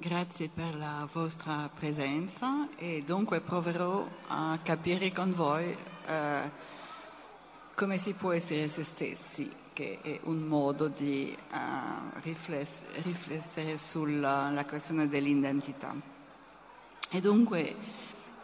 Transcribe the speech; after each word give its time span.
Grazie 0.00 0.48
per 0.48 0.76
la 0.76 1.06
vostra 1.12 1.68
presenza 1.68 2.70
e 2.78 3.02
dunque 3.04 3.42
proverò 3.42 4.08
a 4.28 4.58
capire 4.62 5.12
con 5.12 5.34
voi 5.34 5.76
eh, 6.06 6.50
come 7.74 7.98
si 7.98 8.14
può 8.14 8.32
essere 8.32 8.68
se 8.68 8.82
stessi, 8.82 9.52
che 9.74 9.98
è 10.00 10.18
un 10.22 10.38
modo 10.38 10.88
di 10.88 11.36
uh, 11.52 12.18
rifless- 12.22 12.80
riflettere 13.02 13.76
sulla 13.76 14.64
questione 14.66 15.06
dell'identità. 15.06 15.94
E 17.10 17.20
dunque 17.20 17.76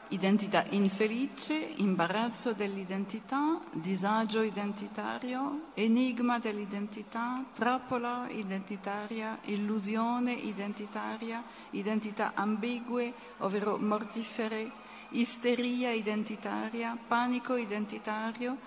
identità 0.09 0.64
infelice, 0.70 1.54
imbarazzo 1.77 2.52
dell'identità, 2.52 3.61
disagio 3.73 4.43
identitario, 4.43 5.70
enigma 5.75 6.38
dell'identità, 6.38 7.45
trappola 7.52 8.29
identitaria, 8.30 9.38
illusione 9.45 10.32
identitaria, 10.32 11.42
identità 11.70 12.32
ambigue, 12.34 13.12
ovvero 13.38 13.79
mortifere, 13.79 14.70
isteria 15.10 15.91
identitaria, 15.91 16.96
panico 17.07 17.57
identitario. 17.57 18.59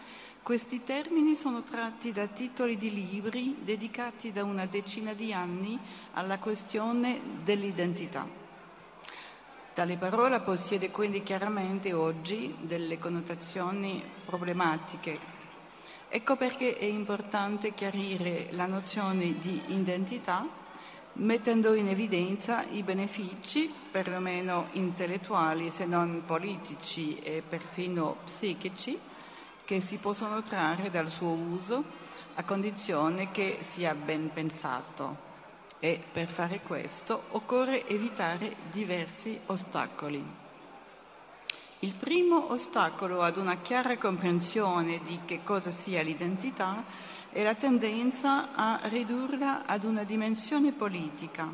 Questi 0.42 0.84
termini 0.84 1.36
sono 1.36 1.64
tratti 1.64 2.12
da 2.12 2.28
titoli 2.28 2.78
di 2.78 2.94
libri 2.94 3.58
dedicati 3.62 4.32
da 4.32 4.44
una 4.44 4.66
decina 4.66 5.14
di 5.14 5.32
anni 5.32 5.78
alla 6.14 6.40
questione 6.40 7.20
dell'identità. 7.44 8.39
Tale 9.80 9.96
parola 9.96 10.42
possiede 10.42 10.92
quindi 10.92 11.24
chiaramente 11.24 11.94
oggi 11.94 12.54
delle 12.60 13.00
connotazioni 13.00 14.04
problematiche. 14.26 15.18
Ecco 16.10 16.36
perché 16.36 16.78
è 16.78 16.84
importante 16.84 17.74
chiarire 17.74 18.50
la 18.52 18.66
nozione 18.66 19.40
di 19.40 19.62
identità 19.68 20.46
mettendo 21.14 21.74
in 21.76 21.88
evidenza 21.88 22.66
i 22.66 22.84
benefici, 22.84 23.74
perlomeno 23.90 24.68
intellettuali 24.74 25.70
se 25.70 25.86
non 25.86 26.24
politici 26.26 27.18
e 27.20 27.42
perfino 27.48 28.18
psichici, 28.26 29.00
che 29.64 29.80
si 29.80 29.96
possono 29.96 30.44
trarre 30.44 30.90
dal 30.90 31.10
suo 31.10 31.30
uso 31.30 31.82
a 32.36 32.44
condizione 32.44 33.32
che 33.32 33.60
sia 33.62 33.96
ben 33.96 34.30
pensato 34.34 35.29
e 35.80 36.02
per 36.12 36.28
fare 36.28 36.60
questo 36.62 37.24
occorre 37.32 37.88
evitare 37.88 38.56
diversi 38.72 39.40
ostacoli. 39.48 40.24
Il 41.80 41.94
primo 41.94 42.52
ostacolo 42.52 43.22
ad 43.22 43.38
una 43.38 43.58
chiara 43.58 43.98
comprensione 43.98 45.00
di 45.06 45.20
che 45.24 45.42
cosa 45.44 45.70
sia 45.72 46.02
l'identità 46.02 46.84
è 47.32 47.42
la 47.42 47.56
tendenza 47.56 48.54
a 48.54 48.82
ridurla 48.84 49.66
ad 49.66 49.86
una 49.86 50.04
dimensione 50.04 50.74
politica. 50.74 51.48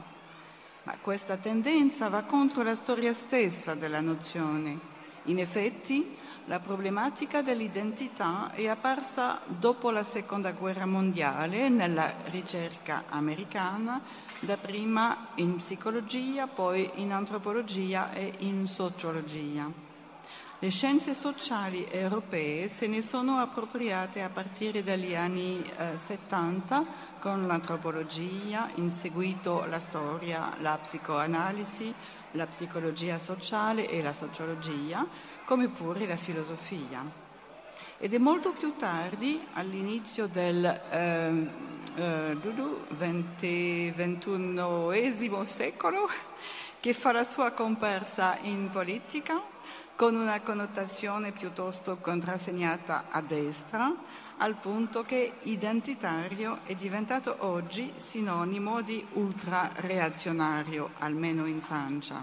Ma 0.83 0.97
questa 0.99 1.37
tendenza 1.37 2.09
va 2.09 2.23
contro 2.23 2.63
la 2.63 2.75
storia 2.75 3.13
stessa 3.13 3.75
della 3.75 4.01
nozione. 4.01 4.93
In 5.25 5.39
effetti, 5.39 6.17
la 6.47 6.59
problematica 6.59 7.41
dell'identità 7.41 8.51
è 8.51 8.67
apparsa 8.67 9.41
dopo 9.47 9.89
la 9.89 10.03
Seconda 10.03 10.51
Guerra 10.51 10.85
Mondiale 10.85 11.69
nella 11.69 12.13
ricerca 12.25 13.05
americana, 13.09 13.99
dapprima 14.41 15.29
in 15.35 15.55
psicologia, 15.55 16.45
poi 16.45 16.89
in 16.95 17.11
antropologia 17.11 18.13
e 18.13 18.33
in 18.39 18.67
sociologia. 18.67 19.83
Le 20.59 20.69
scienze 20.69 21.13
sociali 21.13 21.85
europee 21.89 22.69
se 22.69 22.87
ne 22.87 23.01
sono 23.01 23.39
appropriate 23.39 24.21
a 24.21 24.29
partire 24.29 24.83
dagli 24.83 25.13
anni 25.13 25.61
eh, 25.77 25.97
70 25.97 26.85
con 27.19 27.45
l'antropologia, 27.45 28.69
in 28.75 28.91
seguito 28.91 29.65
la 29.65 29.79
storia, 29.79 30.53
la 30.61 30.77
psicoanalisi, 30.81 31.93
la 32.31 32.47
psicologia 32.47 33.17
sociale 33.19 33.89
e 33.89 34.01
la 34.01 34.13
sociologia, 34.13 35.05
come 35.45 35.69
pure 35.69 36.05
la 36.05 36.17
filosofia. 36.17 37.23
Ed 37.97 38.13
è 38.13 38.17
molto 38.17 38.51
più 38.51 38.75
tardi, 38.75 39.41
all'inizio 39.53 40.27
del 40.27 40.65
eh, 40.65 41.47
eh, 41.95 42.37
XXI 43.95 45.45
secolo, 45.45 46.09
che 46.79 46.93
fa 46.93 47.11
la 47.13 47.23
sua 47.23 47.51
comparsa 47.51 48.37
in 48.41 48.69
politica 48.69 49.41
con 49.95 50.15
una 50.15 50.41
connotazione 50.41 51.31
piuttosto 51.31 51.95
contrassegnata 51.97 53.05
a 53.09 53.21
destra, 53.21 53.93
al 54.37 54.55
punto 54.55 55.03
che 55.03 55.35
identitario 55.43 56.59
è 56.65 56.75
diventato 56.75 57.37
oggi 57.39 57.93
sinonimo 57.95 58.81
di 58.81 59.05
ultra-reazionario, 59.13 60.91
almeno 60.99 61.45
in 61.45 61.61
Francia. 61.61 62.21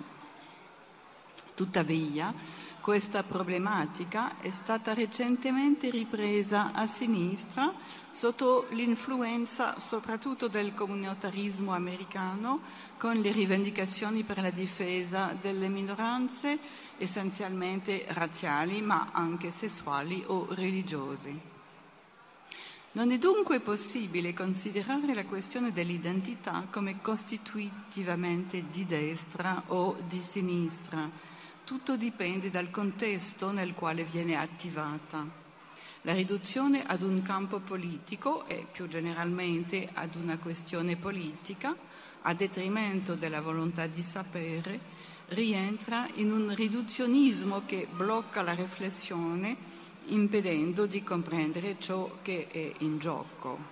Tuttavia, 1.55 2.35
questa 2.83 3.23
problematica 3.23 4.41
è 4.41 4.51
stata 4.51 4.93
recentemente 4.93 5.89
ripresa 5.89 6.73
a 6.73 6.89
sinistra 6.89 7.73
sotto 8.11 8.67
l'influenza 8.71 9.79
soprattutto 9.79 10.49
del 10.49 10.75
comunitarismo 10.75 11.73
americano 11.73 12.61
con 12.99 13.17
le 13.19 13.31
rivendicazioni 13.31 14.25
per 14.25 14.43
la 14.43 14.51
difesa 14.51 15.35
delle 15.41 15.69
minoranze 15.69 16.59
essenzialmente 16.99 18.05
razziali 18.09 18.83
ma 18.83 19.11
anche 19.13 19.53
sessuali 19.53 20.25
o 20.27 20.49
religiose. 20.51 21.51
Non 22.95 23.13
è 23.13 23.17
dunque 23.17 23.61
possibile 23.61 24.35
considerare 24.35 25.15
la 25.15 25.25
questione 25.25 25.73
dell'identità 25.73 26.67
come 26.69 27.01
costitutivamente 27.01 28.65
di 28.71 28.85
destra 28.85 29.63
o 29.69 29.97
di 30.09 30.19
sinistra. 30.19 31.31
Tutto 31.65 31.97
dipende 31.97 32.51
dal 32.51 32.71
contesto 32.71 33.53
nel 33.53 33.73
quale 33.75 34.03
viene 34.03 34.37
attivata. 34.37 35.25
La 36.03 36.13
riduzione 36.13 36.85
ad 36.85 37.03
un 37.03 37.23
campo 37.23 37.61
politico 37.61 38.45
e 38.47 38.67
più 38.71 38.89
generalmente 38.89 39.89
ad 39.93 40.17
una 40.17 40.39
questione 40.39 40.97
politica, 40.97 41.75
a 42.23 42.35
detrimento 42.35 43.15
della 43.15 43.41
volontà 43.41 43.87
di 43.87 44.03
sapere, 44.03 44.81
rientra 45.29 46.09
in 46.15 46.33
un 46.33 46.53
riduzionismo 46.53 47.63
che 47.65 47.87
blocca 47.89 48.43
la 48.43 48.55
riflessione 48.55 49.57
impedendo 50.07 50.87
di 50.87 51.05
comprendere 51.05 51.77
ciò 51.79 52.19
che 52.23 52.49
è 52.51 52.73
in 52.79 52.99
gioco. 52.99 53.72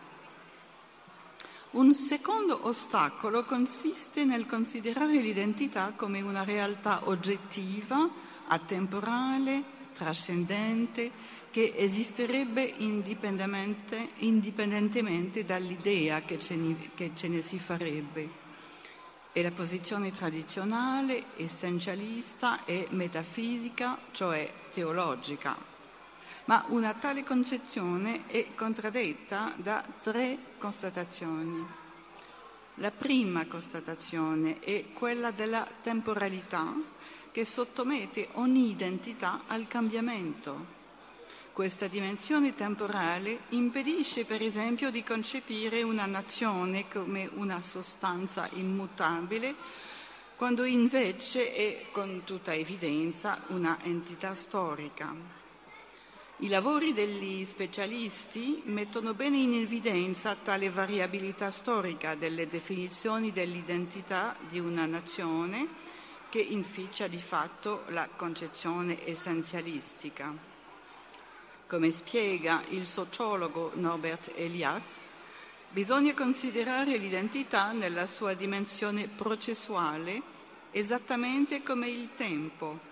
Un 1.73 1.95
secondo 1.95 2.67
ostacolo 2.67 3.45
consiste 3.45 4.25
nel 4.25 4.45
considerare 4.45 5.21
l'identità 5.21 5.93
come 5.95 6.21
una 6.21 6.43
realtà 6.43 7.03
oggettiva, 7.05 8.09
atemporale, 8.49 9.63
trascendente, 9.95 11.13
che 11.53 11.73
esisterebbe 11.77 12.63
indipendentemente, 12.79 14.11
indipendentemente 14.19 15.45
dall'idea 15.45 16.23
che 16.23 16.41
ce, 16.41 16.57
ne, 16.57 16.91
che 16.95 17.13
ce 17.15 17.29
ne 17.29 17.41
si 17.41 17.61
farebbe. 17.61 18.29
E 19.33 19.41
la 19.41 19.53
posizione 19.53 20.11
tradizionale, 20.11 21.27
essenzialista 21.37 22.65
e 22.65 22.89
metafisica, 22.91 23.97
cioè 24.11 24.53
teologica, 24.73 25.70
ma 26.50 26.65
una 26.71 26.94
tale 26.94 27.22
concezione 27.22 28.27
è 28.27 28.56
contraddetta 28.56 29.53
da 29.55 29.84
tre 30.00 30.37
constatazioni. 30.59 31.65
La 32.75 32.91
prima 32.91 33.47
constatazione 33.47 34.59
è 34.59 34.87
quella 34.93 35.31
della 35.31 35.65
temporalità 35.81 36.75
che 37.31 37.44
sottomette 37.44 38.31
ogni 38.33 38.69
identità 38.69 39.43
al 39.47 39.69
cambiamento. 39.69 40.78
Questa 41.53 41.87
dimensione 41.87 42.53
temporale 42.56 43.43
impedisce 43.50 44.25
per 44.25 44.42
esempio 44.42 44.91
di 44.91 45.04
concepire 45.04 45.84
una 45.84 46.07
nazione 46.07 46.89
come 46.89 47.30
una 47.34 47.60
sostanza 47.60 48.48
immutabile, 48.54 49.54
quando 50.34 50.65
invece 50.65 51.53
è 51.53 51.84
con 51.92 52.22
tutta 52.25 52.53
evidenza 52.53 53.41
una 53.51 53.78
entità 53.84 54.34
storica. 54.34 55.40
I 56.42 56.48
lavori 56.48 56.95
degli 56.95 57.45
specialisti 57.45 58.63
mettono 58.65 59.13
bene 59.13 59.37
in 59.37 59.53
evidenza 59.53 60.34
tale 60.34 60.71
variabilità 60.71 61.51
storica 61.51 62.15
delle 62.15 62.48
definizioni 62.48 63.31
dell'identità 63.31 64.34
di 64.48 64.59
una 64.59 64.87
nazione 64.87 65.69
che 66.31 66.41
inficia 66.41 67.09
di 67.09 67.19
fatto 67.19 67.83
la 67.89 68.09
concezione 68.16 69.07
essenzialistica. 69.07 70.34
Come 71.66 71.91
spiega 71.91 72.63
il 72.71 72.87
sociologo 72.87 73.72
Norbert 73.75 74.33
Elias, 74.34 75.10
bisogna 75.69 76.15
considerare 76.15 76.97
l'identità 76.97 77.72
nella 77.72 78.07
sua 78.07 78.33
dimensione 78.33 79.09
processuale 79.09 80.22
esattamente 80.71 81.63
come 81.63 81.91
il 81.91 82.09
tempo 82.16 82.89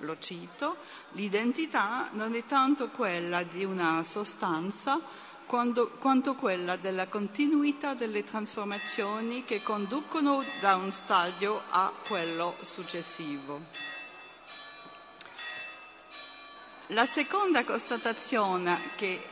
lo 0.00 0.18
cito, 0.18 0.76
l'identità 1.12 2.08
non 2.12 2.34
è 2.34 2.44
tanto 2.46 2.88
quella 2.88 3.42
di 3.42 3.64
una 3.64 4.02
sostanza 4.02 5.00
quando, 5.46 5.88
quanto 5.98 6.34
quella 6.34 6.76
della 6.76 7.08
continuità 7.08 7.94
delle 7.94 8.22
trasformazioni 8.22 9.44
che 9.44 9.64
conducono 9.64 10.44
da 10.60 10.76
un 10.76 10.92
stadio 10.92 11.62
a 11.68 11.92
quello 12.06 12.54
successivo. 12.60 13.88
La 16.88 17.06
seconda 17.06 17.64
constatazione 17.64 18.78
che, 18.96 19.22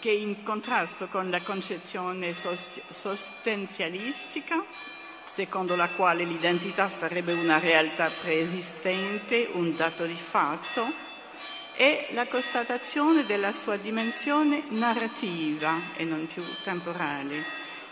che 0.00 0.10
è 0.10 0.14
in 0.14 0.42
contrasto 0.42 1.08
con 1.08 1.28
la 1.28 1.42
concezione 1.42 2.32
sostanzialistica, 2.34 4.64
secondo 5.26 5.74
la 5.74 5.88
quale 5.88 6.24
l'identità 6.24 6.88
sarebbe 6.88 7.32
una 7.32 7.58
realtà 7.58 8.10
preesistente, 8.10 9.50
un 9.52 9.74
dato 9.74 10.06
di 10.06 10.14
fatto, 10.14 11.04
è 11.72 12.08
la 12.12 12.26
constatazione 12.26 13.26
della 13.26 13.52
sua 13.52 13.76
dimensione 13.76 14.62
narrativa 14.68 15.74
e 15.96 16.04
non 16.04 16.26
più 16.26 16.42
temporale, 16.62 17.44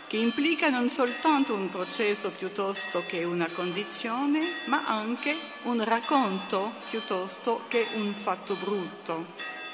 che 0.07 0.17
implica 0.17 0.69
non 0.69 0.89
soltanto 0.89 1.53
un 1.53 1.69
processo 1.69 2.31
piuttosto 2.31 3.03
che 3.05 3.25
una 3.25 3.49
condizione, 3.53 4.61
ma 4.65 4.85
anche 4.85 5.35
un 5.63 5.83
racconto 5.83 6.73
piuttosto 6.89 7.65
che 7.67 7.85
un 7.95 8.13
fatto 8.13 8.55
brutto. 8.55 9.64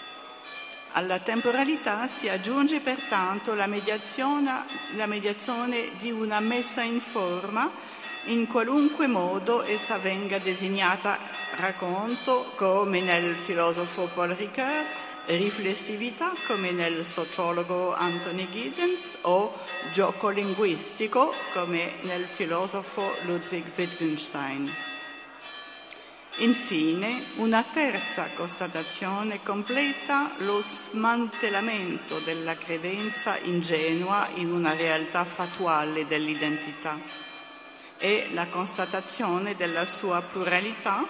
Alla 0.94 1.20
temporalità 1.20 2.08
si 2.08 2.28
aggiunge 2.28 2.82
pertanto 2.82 3.54
la 3.54 3.66
mediazione, 3.66 4.66
la 4.96 5.06
mediazione 5.06 5.92
di 6.00 6.12
una 6.12 6.42
messa 6.42 6.82
in 6.82 7.00
forma 7.00 7.72
in 8.26 8.46
qualunque 8.46 9.08
modo 9.08 9.64
essa 9.64 9.98
venga 9.98 10.38
designata 10.38 11.18
racconto 11.56 12.52
come 12.56 13.00
nel 13.00 13.36
filosofo 13.36 14.10
Paul 14.14 14.32
Ricoeur, 14.32 14.86
riflessività 15.28 16.34
come 16.46 16.72
nel 16.72 17.06
sociologo 17.06 17.96
Anthony 17.96 18.50
Giddens 18.52 19.18
o 19.22 19.58
gioco 19.94 20.28
linguistico 20.28 21.34
come 21.54 21.94
nel 22.02 22.26
filosofo 22.26 23.16
Ludwig 23.24 23.66
Wittgenstein. 23.76 24.70
Infine, 26.38 27.24
una 27.36 27.62
terza 27.64 28.30
constatazione 28.34 29.44
completa 29.44 30.32
lo 30.38 30.62
smantellamento 30.62 32.20
della 32.20 32.56
credenza 32.56 33.38
ingenua 33.38 34.30
in 34.36 34.50
una 34.50 34.74
realtà 34.74 35.26
fattuale 35.26 36.08
dell'identità 36.08 36.98
e 37.98 38.30
la 38.32 38.48
constatazione 38.48 39.56
della 39.58 39.86
sua 39.86 40.22
pluralità 40.22 41.06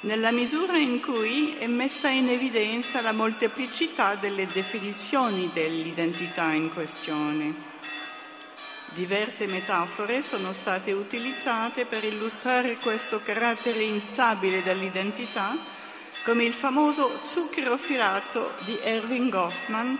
nella 0.00 0.30
misura 0.30 0.78
in 0.78 1.00
cui 1.02 1.54
è 1.58 1.66
messa 1.66 2.08
in 2.08 2.28
evidenza 2.30 3.02
la 3.02 3.12
molteplicità 3.12 4.14
delle 4.14 4.46
definizioni 4.46 5.50
dell'identità 5.52 6.52
in 6.52 6.72
questione. 6.72 7.67
Diverse 8.98 9.46
metafore 9.46 10.22
sono 10.22 10.50
state 10.50 10.90
utilizzate 10.90 11.86
per 11.86 12.02
illustrare 12.02 12.78
questo 12.78 13.20
carattere 13.22 13.84
instabile 13.84 14.60
dell'identità, 14.60 15.56
come 16.24 16.42
il 16.42 16.52
famoso 16.52 17.20
zucchero 17.22 17.76
filato 17.76 18.54
di 18.64 18.76
Erving 18.82 19.30
Goffman, 19.30 19.96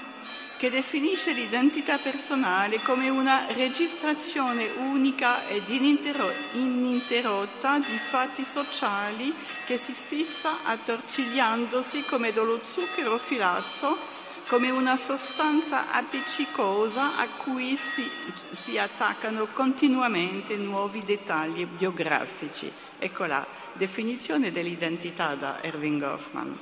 che 0.56 0.68
definisce 0.68 1.30
l'identità 1.30 1.98
personale 1.98 2.80
come 2.80 3.08
una 3.08 3.46
registrazione 3.52 4.68
unica 4.78 5.46
ed 5.46 5.68
ininterrotta 5.68 7.78
di 7.78 7.98
fatti 7.98 8.44
sociali 8.44 9.32
che 9.64 9.78
si 9.78 9.92
fissa 9.92 10.64
attorcigliandosi 10.64 12.02
come 12.02 12.32
dello 12.32 12.62
zucchero 12.64 13.16
filato, 13.18 14.17
come 14.48 14.70
una 14.70 14.96
sostanza 14.96 15.92
appiccicosa 15.92 17.18
a 17.18 17.28
cui 17.28 17.76
si, 17.76 18.08
si 18.50 18.78
attaccano 18.78 19.48
continuamente 19.52 20.56
nuovi 20.56 21.04
dettagli 21.04 21.66
biografici. 21.66 22.72
Ecco 22.98 23.26
la 23.26 23.46
definizione 23.74 24.50
dell'identità 24.50 25.34
da 25.34 25.62
Erving 25.62 26.00
Goffman. 26.00 26.58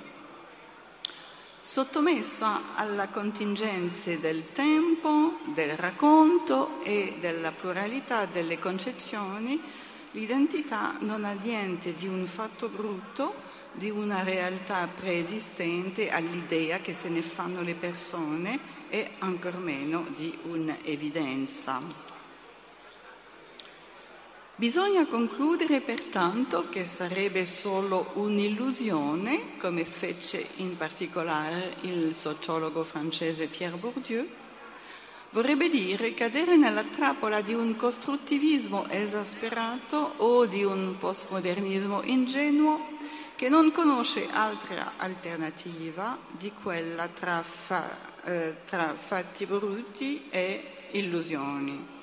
Sottomessa 1.60 2.74
alla 2.74 3.06
contingenze 3.06 4.18
del 4.18 4.50
tempo, 4.52 5.38
del 5.54 5.76
racconto 5.76 6.82
e 6.82 7.18
della 7.20 7.52
pluralità 7.52 8.26
delle 8.26 8.58
concezioni, 8.58 9.62
l'identità 10.10 10.96
non 10.98 11.24
ha 11.24 11.36
niente 11.40 11.94
di 11.94 12.08
un 12.08 12.26
fatto 12.26 12.68
brutto, 12.68 13.45
di 13.76 13.90
una 13.90 14.23
realtà 14.23 14.88
preesistente 14.88 16.11
all'idea 16.11 16.81
che 16.81 16.94
se 16.94 17.08
ne 17.08 17.23
fanno 17.23 17.61
le 17.61 17.75
persone 17.75 18.58
e 18.88 19.11
ancor 19.19 19.58
meno 19.58 20.06
di 20.17 20.37
un'evidenza. 20.44 22.05
Bisogna 24.58 25.05
concludere 25.05 25.82
pertanto 25.82 26.70
che 26.70 26.87
sarebbe 26.87 27.44
solo 27.44 28.12
un'illusione, 28.14 29.58
come 29.58 29.84
fece 29.84 30.46
in 30.56 30.78
particolare 30.78 31.75
il 31.82 32.14
sociologo 32.14 32.82
francese 32.82 33.49
Pierre 33.49 33.76
Bourdieu, 33.76 34.26
vorrebbe 35.32 35.69
dire 35.69 36.14
cadere 36.14 36.56
nella 36.56 36.84
trappola 36.84 37.43
di 37.43 37.52
un 37.52 37.76
costruttivismo 37.76 38.88
esasperato 38.88 40.14
o 40.17 40.46
di 40.46 40.64
un 40.64 40.96
postmodernismo 40.99 42.00
ingenuo 42.05 42.95
che 43.36 43.50
non 43.50 43.70
conosce 43.70 44.26
altra 44.30 44.94
alternativa 44.96 46.18
di 46.30 46.52
quella 46.52 47.06
tra, 47.08 47.42
fa, 47.42 47.86
eh, 48.24 48.56
tra 48.64 48.94
fatti 48.94 49.44
brutti 49.44 50.28
e 50.30 50.88
illusioni. 50.92 51.94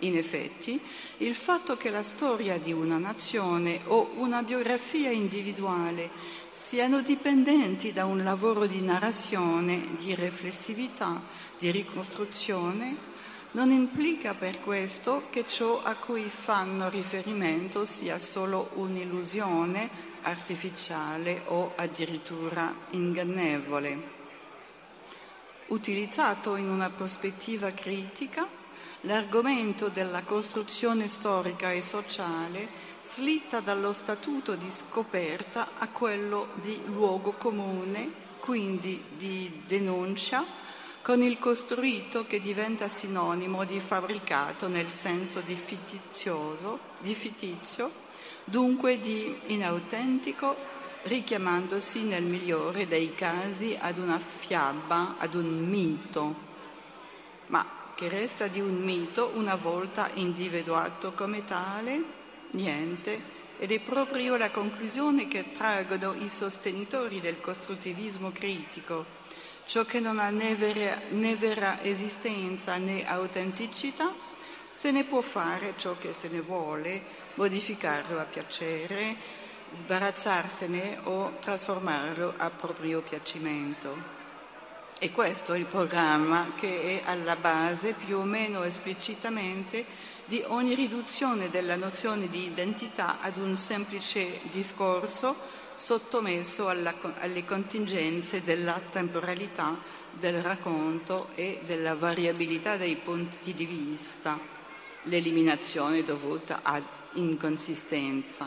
In 0.00 0.16
effetti, 0.16 0.80
il 1.18 1.34
fatto 1.36 1.76
che 1.76 1.90
la 1.90 2.02
storia 2.02 2.58
di 2.58 2.72
una 2.72 2.98
nazione 2.98 3.80
o 3.84 4.14
una 4.16 4.42
biografia 4.42 5.10
individuale 5.10 6.10
siano 6.50 7.02
dipendenti 7.02 7.92
da 7.92 8.06
un 8.06 8.24
lavoro 8.24 8.66
di 8.66 8.80
narrazione, 8.80 9.96
di 9.98 10.14
riflessività, 10.16 11.22
di 11.56 11.70
ricostruzione, 11.70 13.08
non 13.52 13.70
implica 13.70 14.34
per 14.34 14.60
questo 14.60 15.24
che 15.30 15.46
ciò 15.46 15.82
a 15.82 15.94
cui 15.94 16.24
fanno 16.24 16.88
riferimento 16.88 17.84
sia 17.84 18.18
solo 18.18 18.70
un'illusione 18.74 20.09
artificiale 20.22 21.42
o 21.46 21.72
addirittura 21.76 22.74
ingannevole. 22.90 24.18
Utilizzato 25.66 26.56
in 26.56 26.68
una 26.68 26.90
prospettiva 26.90 27.70
critica, 27.72 28.46
l'argomento 29.02 29.88
della 29.88 30.22
costruzione 30.22 31.08
storica 31.08 31.72
e 31.72 31.82
sociale 31.82 32.68
slitta 33.02 33.60
dallo 33.60 33.92
statuto 33.92 34.54
di 34.54 34.70
scoperta 34.70 35.70
a 35.78 35.88
quello 35.88 36.48
di 36.54 36.80
luogo 36.86 37.32
comune, 37.32 38.12
quindi 38.40 39.02
di 39.16 39.62
denuncia, 39.66 40.44
con 41.02 41.22
il 41.22 41.38
costruito 41.38 42.26
che 42.26 42.40
diventa 42.40 42.88
sinonimo 42.88 43.64
di 43.64 43.80
fabbricato 43.80 44.68
nel 44.68 44.90
senso 44.90 45.40
di 45.40 45.54
fittizio, 45.54 46.78
dunque 48.44 48.98
di 48.98 49.38
inautentico, 49.46 50.56
richiamandosi 51.02 52.02
nel 52.02 52.22
migliore 52.22 52.86
dei 52.86 53.14
casi 53.14 53.76
ad 53.78 53.98
una 53.98 54.18
fiaba, 54.18 55.16
ad 55.18 55.34
un 55.34 55.66
mito. 55.66 56.48
Ma 57.46 57.66
che 57.94 58.08
resta 58.08 58.46
di 58.46 58.60
un 58.60 58.76
mito 58.82 59.32
una 59.34 59.54
volta 59.54 60.10
individuato 60.14 61.12
come 61.12 61.44
tale? 61.44 62.02
Niente. 62.52 63.38
Ed 63.58 63.72
è 63.72 63.80
proprio 63.80 64.36
la 64.36 64.50
conclusione 64.50 65.28
che 65.28 65.52
traggono 65.52 66.14
i 66.14 66.28
sostenitori 66.30 67.20
del 67.20 67.40
costruttivismo 67.40 68.30
critico. 68.30 69.18
Ciò 69.66 69.84
che 69.84 70.00
non 70.00 70.18
ha 70.18 70.30
né 70.30 70.54
vera, 70.54 70.98
né 71.10 71.36
vera 71.36 71.82
esistenza 71.82 72.76
né 72.76 73.06
autenticità, 73.06 74.12
se 74.70 74.90
ne 74.90 75.04
può 75.04 75.20
fare 75.20 75.74
ciò 75.76 75.96
che 75.98 76.12
se 76.12 76.28
ne 76.28 76.40
vuole, 76.40 77.02
modificarlo 77.34 78.18
a 78.18 78.24
piacere, 78.24 79.16
sbarazzarsene 79.72 81.00
o 81.04 81.36
trasformarlo 81.40 82.34
a 82.36 82.50
proprio 82.50 83.00
piacimento. 83.00 84.18
E 84.98 85.12
questo 85.12 85.54
è 85.54 85.58
il 85.58 85.64
programma 85.64 86.52
che 86.56 87.02
è 87.02 87.08
alla 87.08 87.36
base 87.36 87.94
più 87.94 88.18
o 88.18 88.24
meno 88.24 88.64
esplicitamente 88.64 89.84
di 90.26 90.42
ogni 90.46 90.74
riduzione 90.74 91.48
della 91.48 91.76
nozione 91.76 92.28
di 92.28 92.44
identità 92.44 93.20
ad 93.20 93.36
un 93.38 93.56
semplice 93.56 94.40
discorso 94.50 95.58
sottomesso 95.74 96.68
alla, 96.68 96.94
alle 97.18 97.44
contingenze 97.46 98.44
della 98.44 98.78
temporalità, 98.90 99.78
del 100.12 100.42
racconto 100.42 101.28
e 101.34 101.60
della 101.64 101.94
variabilità 101.94 102.76
dei 102.76 102.96
punti 102.96 103.54
di 103.54 103.64
vista, 103.64 104.38
l'eliminazione 105.04 106.02
dovuta 106.02 106.60
ad 106.62 106.82
inconsistenza. 107.14 108.46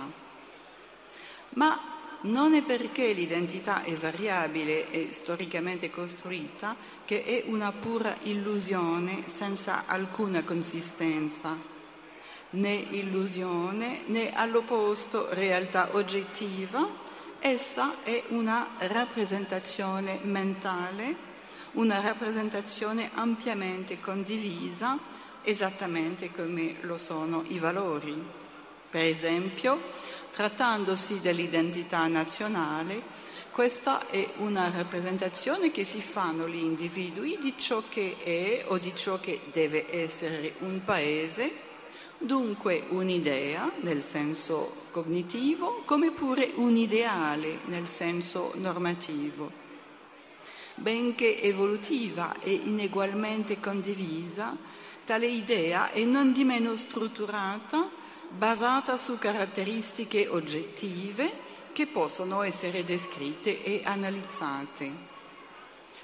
Ma 1.50 1.94
non 2.22 2.54
è 2.54 2.62
perché 2.62 3.12
l'identità 3.12 3.84
è 3.84 3.94
variabile 3.94 4.90
e 4.92 5.12
storicamente 5.12 5.90
costruita 5.90 6.76
che 7.06 7.24
è 7.24 7.44
una 7.48 7.72
pura 7.72 8.16
illusione 8.24 9.24
senza 9.28 9.84
alcuna 9.86 10.44
consistenza, 10.44 11.58
né 12.52 12.74
illusione 12.74 14.04
né 14.06 14.34
all'opposto 14.34 15.28
realtà 15.32 15.90
oggettiva, 15.94 17.02
essa 17.40 18.04
è 18.04 18.24
una 18.30 18.76
rappresentazione 18.78 20.20
mentale, 20.24 21.32
una 21.74 22.00
rappresentazione 22.00 23.10
ampiamente 23.14 24.00
condivisa, 24.00 24.98
esattamente 25.44 26.32
come 26.32 26.78
lo 26.82 26.98
sono 26.98 27.44
i 27.48 27.60
valori. 27.60 28.16
Per 28.90 29.04
esempio, 29.04 29.82
trattandosi 30.32 31.20
dell'identità 31.20 32.08
nazionale, 32.08 33.02
questa 33.52 34.08
è 34.08 34.28
una 34.38 34.72
rappresentazione 34.76 35.70
che 35.70 35.86
si 35.86 36.02
fanno 36.02 36.48
gli 36.48 36.56
individui 36.56 37.38
di 37.40 37.54
ciò 37.56 37.84
che 37.88 38.16
è 38.18 38.66
o 38.68 38.80
di 38.80 38.96
ciò 38.96 39.20
che 39.20 39.42
deve 39.52 39.86
essere 39.94 40.56
un 40.60 40.82
paese, 40.84 41.52
dunque 42.18 42.86
un'idea 42.90 43.72
nel 43.82 44.02
senso 44.02 44.88
cognitivo 44.90 45.84
come 45.86 46.12
pure 46.12 46.52
un 46.56 46.76
ideale 46.76 47.60
nel 47.66 47.88
senso 47.90 48.54
normativo. 48.56 49.52
Benché 50.76 51.40
evolutiva 51.42 52.34
e 52.42 52.54
inegualmente 52.54 53.60
condivisa, 53.60 54.58
tale 55.06 55.28
idea 55.28 55.92
è 55.92 56.04
non 56.04 56.32
di 56.32 56.44
meno 56.44 56.76
strutturata, 56.76 57.90
basata 58.30 58.98
su 58.98 59.18
caratteristiche 59.18 60.28
oggettive 60.28 61.52
che 61.74 61.88
possono 61.88 62.42
essere 62.42 62.84
descritte 62.84 63.64
e 63.64 63.82
analizzate. 63.84 65.12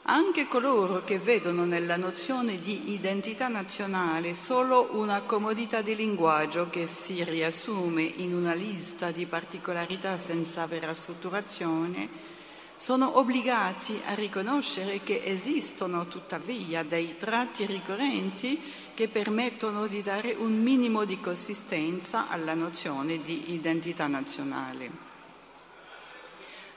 Anche 0.03 0.47
coloro 0.47 1.03
che 1.03 1.19
vedono 1.19 1.65
nella 1.65 1.95
nozione 1.95 2.57
di 2.59 2.93
identità 2.93 3.47
nazionale 3.47 4.33
solo 4.33 4.89
una 4.93 5.21
comodità 5.21 5.81
di 5.81 5.95
linguaggio 5.95 6.69
che 6.69 6.87
si 6.87 7.23
riassume 7.23 8.01
in 8.01 8.33
una 8.33 8.53
lista 8.53 9.11
di 9.11 9.25
particolarità 9.25 10.17
senza 10.17 10.65
vera 10.65 10.93
strutturazione, 10.93 12.27
sono 12.75 13.17
obbligati 13.17 14.01
a 14.05 14.13
riconoscere 14.13 15.01
che 15.03 15.21
esistono 15.25 16.07
tuttavia 16.07 16.81
dei 16.81 17.17
tratti 17.17 17.65
ricorrenti 17.65 18.57
che 18.99 19.07
permettono 19.07 19.87
di 19.87 20.01
dare 20.01 20.35
un 20.37 20.61
minimo 20.61 21.05
di 21.05 21.21
consistenza 21.21 22.27
alla 22.27 22.53
nozione 22.53 23.23
di 23.23 23.53
identità 23.53 24.07
nazionale. 24.07 24.91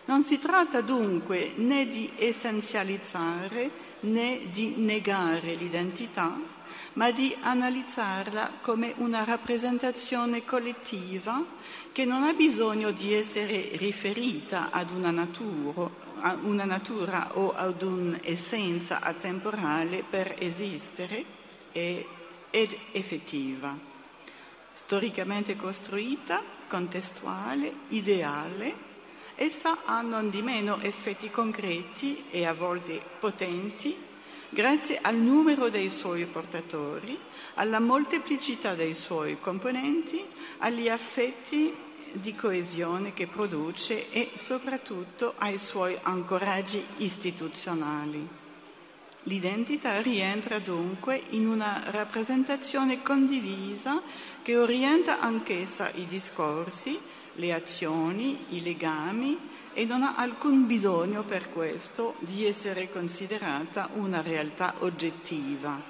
Non 0.05 0.23
si 0.23 0.39
tratta 0.39 0.83
dunque 0.83 1.51
né 1.57 1.89
di 1.89 2.13
essenzializzare 2.15 3.71
né 4.03 4.39
di 4.53 4.75
negare 4.77 5.55
l'identità, 5.55 6.39
ma 6.93 7.11
di 7.11 7.35
analizzarla 7.41 8.59
come 8.61 8.95
una 8.99 9.25
rappresentazione 9.25 10.45
collettiva 10.45 11.45
che 11.91 12.05
non 12.05 12.23
ha 12.23 12.35
bisogno 12.35 12.93
di 12.93 13.15
essere 13.15 13.71
riferita 13.73 14.71
ad 14.71 14.93
una 14.93 15.11
natura, 15.11 15.91
una 16.43 16.67
natura 16.67 17.37
o 17.37 17.53
ad 17.53 17.83
un'essenza 17.83 19.01
atemporale 19.01 20.05
per 20.09 20.37
esistere 20.39 21.41
ed 21.73 22.77
effettiva, 22.93 23.77
storicamente 24.73 25.57
costruita, 25.57 26.43
contestuale, 26.69 27.73
ideale 27.89 28.91
essa 29.35 29.85
ha 29.85 30.03
non 30.03 30.31
di 30.31 30.43
meno 30.43 30.79
effetti 30.81 31.31
concreti 31.31 32.27
e 32.31 32.45
a 32.45 32.53
volte 32.53 33.01
potenti 33.19 33.97
grazie 34.49 34.99
al 35.01 35.17
numero 35.17 35.71
dei 35.71 35.89
suoi 35.89 36.27
portatori, 36.27 37.19
alla 37.55 37.81
molteplicità 37.81 38.75
dei 38.75 38.93
suoi 38.93 39.41
componenti, 39.41 40.23
agli 40.59 40.89
affetti 40.89 41.75
di 42.13 42.35
coesione 42.35 43.15
che 43.15 43.27
produce 43.27 44.11
e 44.13 44.31
soprattutto 44.35 45.35
ai 45.39 45.57
suoi 45.57 45.99
ancoraggi 46.03 46.85
istituzionali. 46.99 48.42
L'identità 49.25 50.01
rientra 50.01 50.59
dunque 50.59 51.23
in 51.31 51.47
una 51.47 51.85
rappresentazione 51.87 53.03
condivisa 53.03 54.03
che 54.43 54.57
orienta 54.57 55.21
anch'essa 55.21 55.91
i 55.95 56.07
discorsi, 56.07 56.99
le 57.35 57.53
azioni, 57.53 58.47
i 58.49 58.63
legami 58.63 59.39
e 59.73 59.85
non 59.85 60.03
ha 60.03 60.17
alcun 60.17 60.67
bisogno 60.67 61.23
per 61.23 61.51
questo 61.53 62.17
di 62.19 62.45
essere 62.45 62.91
considerata 62.91 63.89
una 63.93 64.23
realtà 64.23 64.75
oggettiva. 64.81 65.81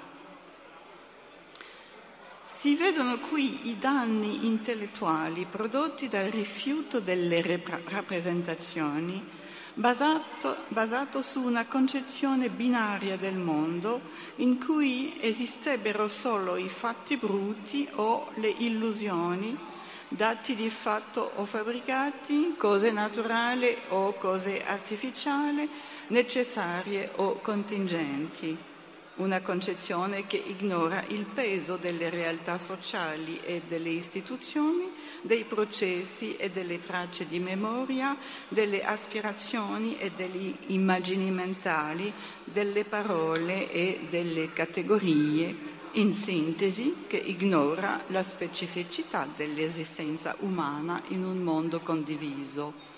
Si 2.43 2.75
vedono 2.75 3.17
qui 3.17 3.69
i 3.69 3.79
danni 3.79 4.45
intellettuali 4.45 5.45
prodotti 5.49 6.07
dal 6.07 6.27
rifiuto 6.27 6.99
delle 6.99 7.41
rappresentazioni 7.85 9.41
basato, 9.73 10.55
basato 10.67 11.21
su 11.21 11.41
una 11.41 11.65
concezione 11.65 12.49
binaria 12.49 13.17
del 13.17 13.35
mondo 13.35 14.01
in 14.37 14.63
cui 14.63 15.17
esistebbero 15.19 16.07
solo 16.07 16.57
i 16.57 16.69
fatti 16.69 17.17
brutti 17.17 17.87
o 17.95 18.29
le 18.35 18.49
illusioni 18.49 19.71
dati 20.07 20.55
di 20.55 20.69
fatto 20.69 21.31
o 21.35 21.45
fabbricati, 21.45 22.53
cose 22.55 22.91
naturali 22.91 23.75
o 23.89 24.13
cose 24.13 24.63
artificiali, 24.63 25.67
necessarie 26.07 27.11
o 27.15 27.39
contingenti. 27.39 28.72
Una 29.15 29.41
concezione 29.41 30.25
che 30.25 30.37
ignora 30.37 31.03
il 31.09 31.25
peso 31.25 31.77
delle 31.77 32.09
realtà 32.09 32.57
sociali 32.57 33.39
e 33.43 33.61
delle 33.67 33.89
istituzioni, 33.89 34.91
dei 35.21 35.43
processi 35.43 36.35
e 36.35 36.49
delle 36.49 36.79
tracce 36.79 37.27
di 37.27 37.37
memoria, 37.37 38.17
delle 38.47 38.83
aspirazioni 38.83 39.99
e 39.99 40.11
degli 40.15 40.55
immagini 40.67 41.29
mentali, 41.29 42.11
delle 42.43 42.85
parole 42.85 43.71
e 43.71 44.07
delle 44.09 44.51
categorie 44.51 45.55
in 45.91 46.13
sintesi 46.15 47.03
che 47.05 47.17
ignora 47.17 48.03
la 48.07 48.23
specificità 48.23 49.27
dell'esistenza 49.35 50.35
umana 50.39 50.99
in 51.09 51.23
un 51.23 51.37
mondo 51.37 51.81
condiviso. 51.81 52.92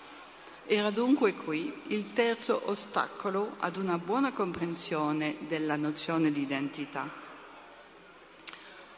Era 0.68 0.90
dunque 0.90 1.36
qui 1.36 1.72
il 1.88 2.14
terzo 2.14 2.60
ostacolo 2.66 3.56
ad 3.60 3.78
una 3.78 4.00
buona 4.00 4.32
comprensione 4.32 5.36
della 5.48 5.76
nozione 5.76 6.32
di 6.32 6.42
identità. 6.42 7.08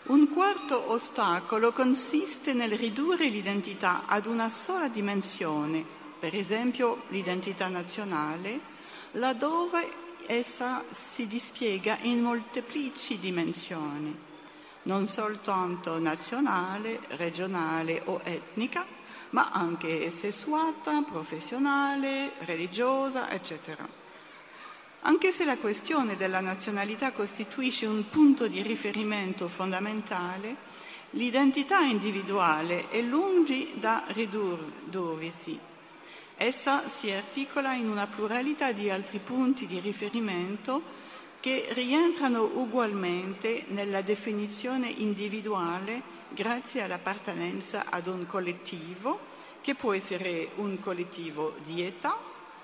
Un 0.04 0.30
quarto 0.32 0.92
ostacolo 0.92 1.74
consiste 1.74 2.54
nel 2.54 2.72
ridurre 2.78 3.28
l'identità 3.28 4.06
ad 4.06 4.28
una 4.28 4.48
sola 4.48 4.88
dimensione, 4.88 5.84
per 6.18 6.34
esempio 6.38 7.04
l'identità 7.10 7.68
nazionale, 7.68 8.58
laddove 9.12 10.06
essa 10.26 10.86
si 10.90 11.28
dispiega 11.28 11.98
in 12.04 12.22
molteplici 12.22 13.20
dimensioni, 13.20 14.18
non 14.84 15.08
soltanto 15.08 16.00
nazionale, 16.00 17.02
regionale 17.18 18.02
o 18.06 18.22
etnica, 18.24 18.97
ma 19.32 19.50
anche 19.52 20.10
sessuata, 20.10 21.02
professionale, 21.02 22.32
religiosa, 22.40 23.30
eccetera. 23.30 23.88
Anche 25.02 25.32
se 25.32 25.46
la 25.46 25.58
questione 25.58 26.18
della 26.18 26.42
nazionalità 26.42 27.12
costituisce 27.12 27.86
un 27.86 28.10
punto 28.10 28.48
di 28.48 28.62
riferimento 28.62 29.48
fondamentale, 29.48 30.56
l'identità 31.12 31.80
individuale 31.80 32.90
è 32.90 33.02
lungi 33.02 33.74
da 33.76 34.04
ridurvisi 34.08 35.60
Essa 36.40 36.88
si 36.88 37.10
articola 37.10 37.74
in 37.74 37.90
una 37.90 38.06
pluralità 38.06 38.72
di 38.72 38.92
altri 38.92 39.18
punti 39.18 39.66
di 39.66 39.80
riferimento 39.80 40.84
che 41.40 41.70
rientrano 41.72 42.44
ugualmente 42.44 43.66
nella 43.70 44.02
definizione 44.02 44.88
individuale 44.88 46.17
grazie 46.34 46.82
all'appartenenza 46.82 47.86
ad 47.90 48.08
un 48.08 48.26
collettivo, 48.26 49.36
che 49.62 49.76
può 49.76 49.94
essere 49.94 50.50
un 50.56 50.80
collettivo 50.80 51.56
di 51.64 51.82
età, 51.82 52.18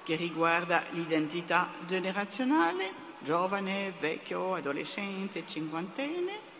che 0.03 0.15
riguarda 0.15 0.83
l'identità 0.91 1.69
generazionale, 1.85 2.91
giovane, 3.19 3.93
vecchio, 3.99 4.55
adolescente, 4.55 5.43
cinquantenne, 5.45 6.51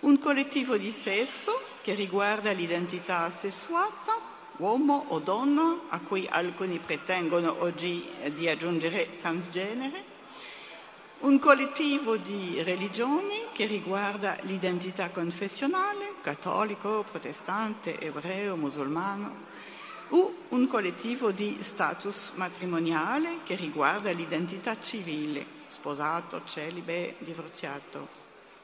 un 0.00 0.18
collettivo 0.18 0.76
di 0.76 0.90
sesso, 0.90 1.60
che 1.82 1.94
riguarda 1.94 2.52
l'identità 2.52 3.30
sessuata, 3.30 4.18
uomo 4.56 5.06
o 5.08 5.18
donna, 5.18 5.80
a 5.88 5.98
cui 6.00 6.26
alcuni 6.30 6.78
pretengono 6.78 7.62
oggi 7.62 8.08
di 8.34 8.48
aggiungere 8.48 9.16
transgenere, 9.16 10.09
un 11.20 11.38
collettivo 11.38 12.16
di 12.16 12.62
religioni 12.62 13.48
che 13.52 13.66
riguarda 13.66 14.38
l'identità 14.42 15.10
confessionale, 15.10 16.14
cattolico, 16.22 17.04
protestante, 17.10 18.00
ebreo, 18.00 18.56
musulmano, 18.56 19.48
o 20.10 20.34
un 20.48 20.66
collettivo 20.66 21.30
di 21.30 21.58
status 21.60 22.32
matrimoniale 22.36 23.40
che 23.44 23.54
riguarda 23.54 24.10
l'identità 24.12 24.80
civile, 24.80 25.44
sposato, 25.66 26.40
celibe, 26.46 27.16
divorziato, 27.18 28.08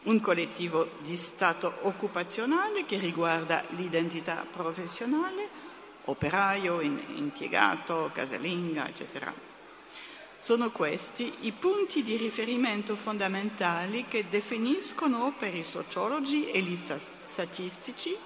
un 0.05 0.19
collettivo 0.21 0.89
di 1.03 1.15
stato 1.17 1.71
occupazionale 1.83 2.87
che 2.87 2.97
riguarda 2.97 3.65
l'identità 3.71 4.47
professionale, 4.51 5.49
operaio, 6.05 6.81
impiegato, 6.81 8.11
casalinga, 8.15 8.89
eccetera. 8.89 9.56
Sono 10.47 10.71
questi 10.71 11.33
i 11.41 11.51
punti 11.51 12.05
di 12.05 12.17
riferimento 12.17 12.95
fondamentali 12.95 14.05
che 14.07 14.27
definiscono 14.31 15.35
per 15.37 15.53
i 15.53 15.65
sociologi 15.65 16.49
e 16.53 16.61
gli 16.61 16.79
statistici 17.27 18.17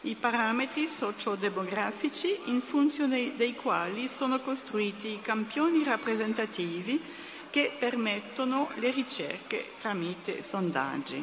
i 0.00 0.14
parametri 0.14 0.88
sociodemografici 0.88 2.40
in 2.46 2.62
funzione 2.62 3.36
dei 3.36 3.54
quali 3.54 4.08
sono 4.08 4.40
costruiti 4.40 5.08
i 5.08 5.20
campioni 5.20 5.84
rappresentativi 5.84 7.02
che 7.50 7.76
permettono 7.78 8.70
le 8.76 8.90
ricerche 8.90 9.72
tramite 9.78 10.40
sondaggi. 10.40 11.22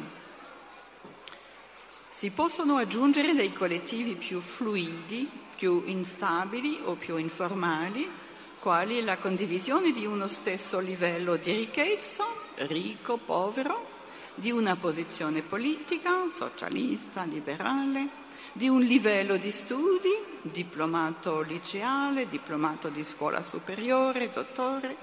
Si 2.08 2.30
possono 2.30 2.76
aggiungere 2.76 3.34
dei 3.34 3.52
collettivi 3.52 4.14
più 4.14 4.40
fluidi, 4.40 5.28
più 5.56 5.82
instabili 5.86 6.78
o 6.84 6.94
più 6.94 7.16
informali, 7.16 8.25
quali 8.66 9.00
la 9.04 9.16
condivisione 9.16 9.92
di 9.92 10.06
uno 10.06 10.26
stesso 10.26 10.80
livello 10.80 11.36
di 11.36 11.52
ricchezza, 11.52 12.26
ricco, 12.66 13.16
povero, 13.16 13.86
di 14.34 14.50
una 14.50 14.74
posizione 14.74 15.42
politica, 15.42 16.28
socialista, 16.30 17.22
liberale, 17.22 18.08
di 18.54 18.66
un 18.68 18.80
livello 18.80 19.36
di 19.36 19.52
studi, 19.52 20.10
diplomato 20.42 21.42
liceale, 21.42 22.28
diplomato 22.28 22.88
di 22.88 23.04
scuola 23.04 23.40
superiore, 23.40 24.32
dottore, 24.32 24.96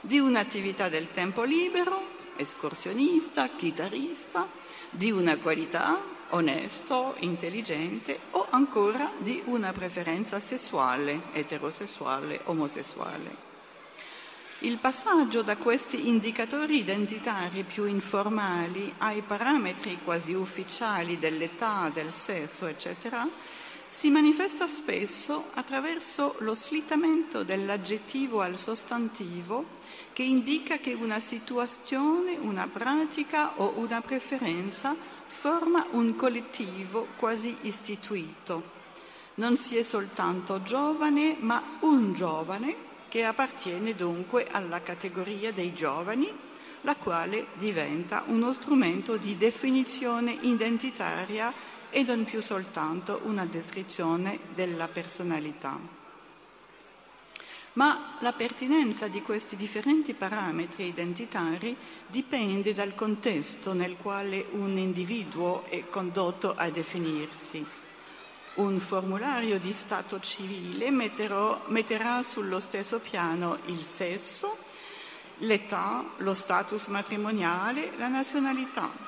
di 0.00 0.20
un'attività 0.20 0.88
del 0.88 1.10
tempo 1.10 1.42
libero, 1.42 2.00
escursionista, 2.36 3.48
chitarrista, 3.48 4.46
di 4.90 5.10
una 5.10 5.36
qualità, 5.38 6.00
onesto, 6.30 7.14
intelligente 7.20 8.18
o 8.32 8.46
ancora 8.50 9.12
di 9.18 9.42
una 9.46 9.72
preferenza 9.72 10.40
sessuale, 10.40 11.22
eterosessuale, 11.32 12.40
omosessuale. 12.44 13.46
Il 14.60 14.78
passaggio 14.78 15.42
da 15.42 15.56
questi 15.56 16.08
indicatori 16.08 16.78
identitari 16.78 17.62
più 17.62 17.84
informali 17.84 18.92
ai 18.98 19.22
parametri 19.22 20.00
quasi 20.02 20.32
ufficiali 20.32 21.18
dell'età, 21.18 21.90
del 21.94 22.12
sesso, 22.12 22.66
eccetera, 22.66 23.28
si 23.86 24.10
manifesta 24.10 24.66
spesso 24.66 25.46
attraverso 25.54 26.34
lo 26.40 26.54
slittamento 26.54 27.42
dell'aggettivo 27.42 28.42
al 28.42 28.58
sostantivo 28.58 29.76
che 30.12 30.24
indica 30.24 30.78
che 30.78 30.92
una 30.92 31.20
situazione, 31.20 32.36
una 32.36 32.66
pratica 32.66 33.52
o 33.60 33.74
una 33.76 34.00
preferenza 34.02 34.94
forma 35.38 35.86
un 35.92 36.16
collettivo 36.16 37.06
quasi 37.14 37.56
istituito. 37.60 38.76
Non 39.34 39.56
si 39.56 39.76
è 39.76 39.84
soltanto 39.84 40.64
giovane, 40.64 41.36
ma 41.38 41.62
un 41.82 42.12
giovane 42.12 42.74
che 43.06 43.24
appartiene 43.24 43.94
dunque 43.94 44.48
alla 44.50 44.82
categoria 44.82 45.52
dei 45.52 45.72
giovani, 45.74 46.28
la 46.80 46.96
quale 46.96 47.46
diventa 47.54 48.24
uno 48.26 48.52
strumento 48.52 49.16
di 49.16 49.36
definizione 49.36 50.36
identitaria 50.40 51.54
e 51.88 52.02
non 52.02 52.24
più 52.24 52.42
soltanto 52.42 53.20
una 53.22 53.46
descrizione 53.46 54.40
della 54.56 54.88
personalità. 54.88 55.97
Ma 57.78 58.16
la 58.18 58.32
pertinenza 58.32 59.06
di 59.06 59.22
questi 59.22 59.54
differenti 59.54 60.12
parametri 60.12 60.88
identitari 60.88 61.76
dipende 62.08 62.74
dal 62.74 62.96
contesto 62.96 63.72
nel 63.72 63.96
quale 64.02 64.46
un 64.50 64.76
individuo 64.76 65.62
è 65.62 65.88
condotto 65.88 66.54
a 66.56 66.68
definirsi 66.70 67.64
un 68.58 68.80
formulario 68.80 69.60
di 69.60 69.72
stato 69.72 70.18
civile 70.18 70.90
metterò, 70.90 71.62
metterà 71.66 72.22
sullo 72.24 72.58
stesso 72.58 72.98
piano 72.98 73.58
il 73.66 73.84
sesso, 73.84 74.56
l'età, 75.38 76.04
lo 76.16 76.34
status 76.34 76.88
matrimoniale, 76.88 77.92
la 77.96 78.08
nazionalità. 78.08 79.07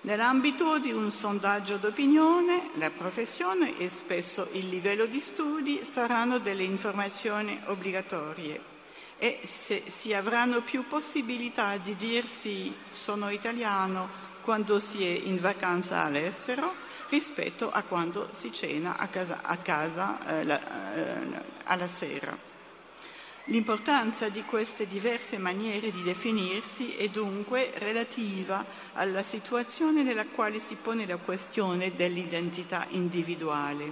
Nell'ambito 0.00 0.78
di 0.78 0.92
un 0.92 1.10
sondaggio 1.10 1.76
d'opinione, 1.76 2.70
la 2.74 2.90
professione 2.90 3.76
e 3.78 3.88
spesso 3.88 4.48
il 4.52 4.68
livello 4.68 5.06
di 5.06 5.18
studi 5.18 5.82
saranno 5.82 6.38
delle 6.38 6.62
informazioni 6.62 7.60
obbligatorie 7.66 8.76
e 9.18 9.40
se 9.44 9.82
si 9.88 10.14
avranno 10.14 10.62
più 10.62 10.86
possibilità 10.86 11.76
di 11.78 11.96
dirsi 11.96 12.72
sono 12.90 13.30
italiano 13.30 14.08
quando 14.42 14.78
si 14.78 15.04
è 15.04 15.10
in 15.10 15.40
vacanza 15.40 16.04
all'estero, 16.04 16.72
rispetto 17.08 17.68
a 17.70 17.82
quando 17.82 18.28
si 18.32 18.52
cena 18.52 18.96
a 18.96 19.08
casa, 19.08 19.40
a 19.42 19.56
casa 19.56 20.38
eh, 20.38 20.44
la, 20.44 20.94
eh, 20.94 21.42
alla 21.64 21.88
sera. 21.88 22.47
L'importanza 23.48 24.28
di 24.28 24.42
queste 24.42 24.86
diverse 24.86 25.38
maniere 25.38 25.90
di 25.90 26.02
definirsi 26.02 26.94
è 26.96 27.08
dunque 27.08 27.72
relativa 27.76 28.62
alla 28.92 29.22
situazione 29.22 30.02
nella 30.02 30.26
quale 30.26 30.58
si 30.58 30.74
pone 30.74 31.06
la 31.06 31.16
questione 31.16 31.94
dell'identità 31.94 32.86
individuale. 32.90 33.90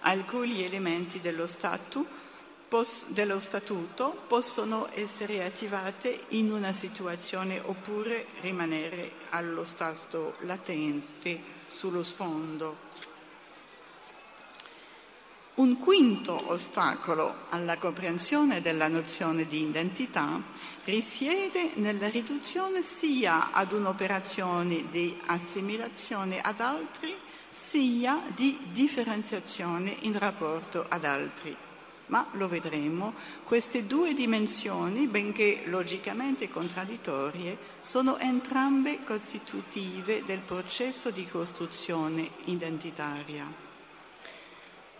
Alcuni 0.00 0.62
elementi 0.62 1.22
dello, 1.22 1.46
statu, 1.46 2.06
pos, 2.68 3.06
dello 3.08 3.40
statuto 3.40 4.24
possono 4.26 4.86
essere 4.92 5.42
attivati 5.42 6.14
in 6.30 6.50
una 6.50 6.74
situazione 6.74 7.62
oppure 7.64 8.26
rimanere 8.42 9.12
allo 9.30 9.64
stato 9.64 10.34
latente 10.40 11.40
sullo 11.66 12.02
sfondo. 12.02 13.11
Un 15.62 15.78
quinto 15.78 16.50
ostacolo 16.50 17.46
alla 17.50 17.78
comprensione 17.78 18.60
della 18.60 18.88
nozione 18.88 19.46
di 19.46 19.62
identità 19.62 20.42
risiede 20.82 21.70
nella 21.74 22.08
riduzione 22.08 22.82
sia 22.82 23.52
ad 23.52 23.70
un'operazione 23.70 24.88
di 24.90 25.16
assimilazione 25.26 26.40
ad 26.40 26.60
altri, 26.60 27.14
sia 27.52 28.24
di 28.34 28.58
differenziazione 28.72 29.96
in 30.00 30.18
rapporto 30.18 30.84
ad 30.88 31.04
altri 31.04 31.56
ma 32.06 32.26
lo 32.32 32.48
vedremo, 32.48 33.14
queste 33.44 33.86
due 33.86 34.12
dimensioni, 34.12 35.06
benché 35.06 35.62
logicamente 35.66 36.50
contraddittorie, 36.50 37.56
sono 37.80 38.18
entrambe 38.18 39.02
costitutive 39.02 40.22
del 40.26 40.40
processo 40.40 41.10
di 41.10 41.26
costruzione 41.26 42.28
identitaria. 42.46 43.61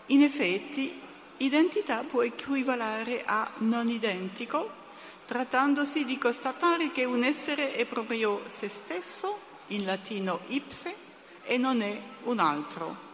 In 0.07 0.23
effetti, 0.23 0.99
identità 1.37 2.03
può 2.03 2.23
equivalere 2.23 3.23
a 3.25 3.49
non 3.59 3.89
identico, 3.89 4.81
trattandosi 5.25 6.05
di 6.05 6.17
constatare 6.17 6.91
che 6.91 7.05
un 7.05 7.23
essere 7.23 7.73
è 7.73 7.85
proprio 7.85 8.41
se 8.47 8.67
stesso, 8.67 9.39
in 9.67 9.85
latino 9.85 10.41
ipse, 10.47 10.95
e 11.43 11.57
non 11.57 11.81
è 11.81 11.99
un 12.23 12.39
altro, 12.39 13.11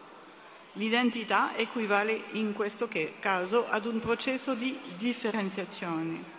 L'identità 0.73 1.57
equivale 1.57 2.21
in 2.33 2.53
questo 2.53 2.87
caso 3.19 3.67
ad 3.67 3.85
un 3.85 3.99
processo 3.99 4.53
di 4.53 4.79
differenziazione. 4.95 6.37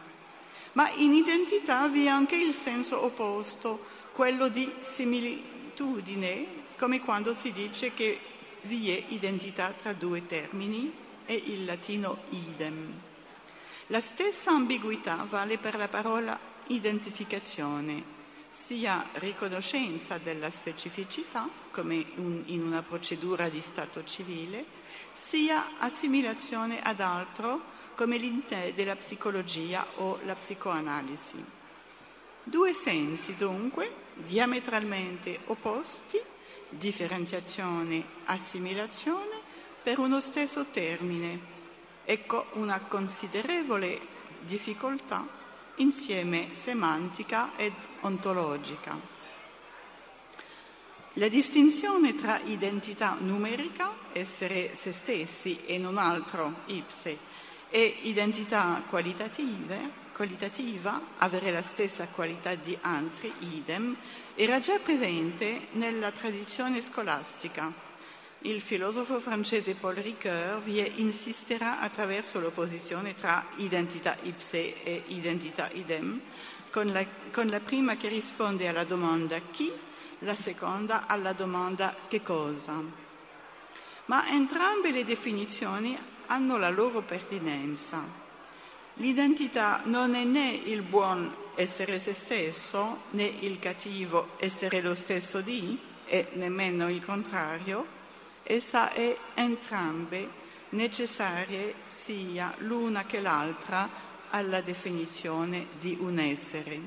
Ma 0.72 0.88
in 0.92 1.12
identità 1.12 1.88
vi 1.88 2.04
è 2.04 2.08
anche 2.08 2.36
il 2.36 2.54
senso 2.54 3.04
opposto, 3.04 3.84
quello 4.12 4.48
di 4.48 4.72
similitudine, 4.82 6.46
come 6.78 7.00
quando 7.00 7.34
si 7.34 7.52
dice 7.52 7.92
che 7.92 8.18
vi 8.62 8.90
è 8.90 9.04
identità 9.08 9.70
tra 9.70 9.92
due 9.92 10.26
termini 10.26 10.92
e 11.26 11.34
il 11.34 11.64
latino 11.64 12.24
idem. 12.30 12.92
La 13.88 14.00
stessa 14.00 14.50
ambiguità 14.50 15.26
vale 15.28 15.58
per 15.58 15.76
la 15.76 15.88
parola 15.88 16.38
identificazione, 16.68 18.18
sia 18.48 19.08
riconoscenza 19.14 20.18
della 20.18 20.50
specificità, 20.50 21.48
come 21.70 22.04
in 22.46 22.62
una 22.64 22.82
procedura 22.82 23.48
di 23.48 23.60
Stato 23.60 24.04
civile, 24.04 24.64
sia 25.12 25.78
assimilazione 25.78 26.80
ad 26.80 27.00
altro, 27.00 27.78
come 27.94 28.16
l'intè 28.16 28.72
della 28.74 28.96
psicologia 28.96 29.86
o 29.96 30.18
la 30.24 30.34
psicoanalisi. 30.34 31.44
Due 32.42 32.72
sensi, 32.74 33.36
dunque, 33.36 33.92
diametralmente 34.14 35.40
opposti, 35.46 36.20
differenziazione, 36.70 38.04
assimilazione, 38.24 39.38
per 39.82 39.98
uno 39.98 40.20
stesso 40.20 40.66
termine. 40.70 41.58
Ecco 42.04 42.46
una 42.52 42.80
considerevole 42.80 44.00
difficoltà 44.40 45.26
insieme 45.76 46.48
semantica 46.52 47.56
ed 47.56 47.72
ontologica. 48.00 49.18
La 51.14 51.28
distinzione 51.28 52.14
tra 52.14 52.38
identità 52.40 53.16
numerica, 53.18 53.94
essere 54.12 54.76
se 54.76 54.92
stessi 54.92 55.58
e 55.66 55.76
non 55.76 55.98
altro, 55.98 56.60
ipse, 56.66 57.18
e 57.68 57.98
identità 58.02 58.82
qualitativa, 58.88 59.78
avere 61.18 61.50
la 61.50 61.62
stessa 61.62 62.06
qualità 62.08 62.54
di 62.54 62.76
altri, 62.80 63.32
idem, 63.40 63.96
era 64.42 64.58
già 64.58 64.78
presente 64.78 65.66
nella 65.72 66.12
tradizione 66.12 66.80
scolastica. 66.80 67.70
Il 68.38 68.62
filosofo 68.62 69.20
francese 69.20 69.74
Paul 69.74 69.96
Ricoeur 69.96 70.62
vi 70.62 70.82
insisterà 71.02 71.78
attraverso 71.78 72.40
l'opposizione 72.40 73.14
tra 73.14 73.48
identità 73.56 74.16
ipse 74.22 74.82
e 74.82 75.02
identità 75.08 75.68
idem, 75.74 76.22
con 76.70 76.86
la, 76.86 77.04
con 77.30 77.48
la 77.48 77.60
prima 77.60 77.98
che 77.98 78.08
risponde 78.08 78.66
alla 78.66 78.84
domanda 78.84 79.38
chi 79.50 79.70
la 80.20 80.34
seconda 80.34 81.06
alla 81.06 81.34
domanda 81.34 81.94
che 82.08 82.22
cosa. 82.22 82.82
Ma 84.06 84.26
entrambe 84.26 84.90
le 84.90 85.04
definizioni 85.04 85.98
hanno 86.28 86.56
la 86.56 86.70
loro 86.70 87.02
pertinenza. 87.02 88.19
L'identità 89.00 89.80
non 89.86 90.14
è 90.14 90.24
né 90.24 90.50
il 90.50 90.82
buon 90.82 91.34
essere 91.54 91.98
se 91.98 92.12
stesso, 92.12 93.04
né 93.12 93.24
il 93.24 93.58
cattivo 93.58 94.32
essere 94.36 94.82
lo 94.82 94.94
stesso 94.94 95.40
di, 95.40 95.78
e 96.04 96.28
nemmeno 96.34 96.90
il 96.90 97.02
contrario, 97.02 97.86
essa 98.42 98.92
è 98.92 99.16
entrambe 99.32 100.28
necessarie 100.70 101.76
sia 101.86 102.54
l'una 102.58 103.06
che 103.06 103.20
l'altra 103.20 103.88
alla 104.28 104.60
definizione 104.60 105.68
di 105.80 105.96
un 105.98 106.18
essere. 106.18 106.80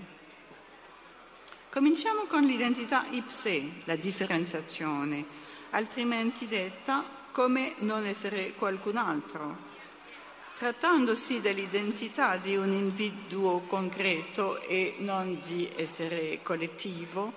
Cominciamo 1.71 2.25
con 2.25 2.43
l'identità 2.43 3.07
ipse, 3.09 3.81
la 3.85 3.95
differenziazione, 3.95 5.25
altrimenti 5.71 6.47
detta 6.47 7.03
come 7.31 7.73
non 7.79 8.05
essere 8.05 8.53
qualcun 8.53 8.97
altro. 8.97 9.72
Trattandosi 10.63 11.41
dell'identità 11.41 12.37
di 12.37 12.55
un 12.55 12.71
individuo 12.71 13.63
concreto 13.67 14.61
e 14.61 14.95
non 14.99 15.37
di 15.45 15.69
essere 15.75 16.39
collettivo, 16.41 17.33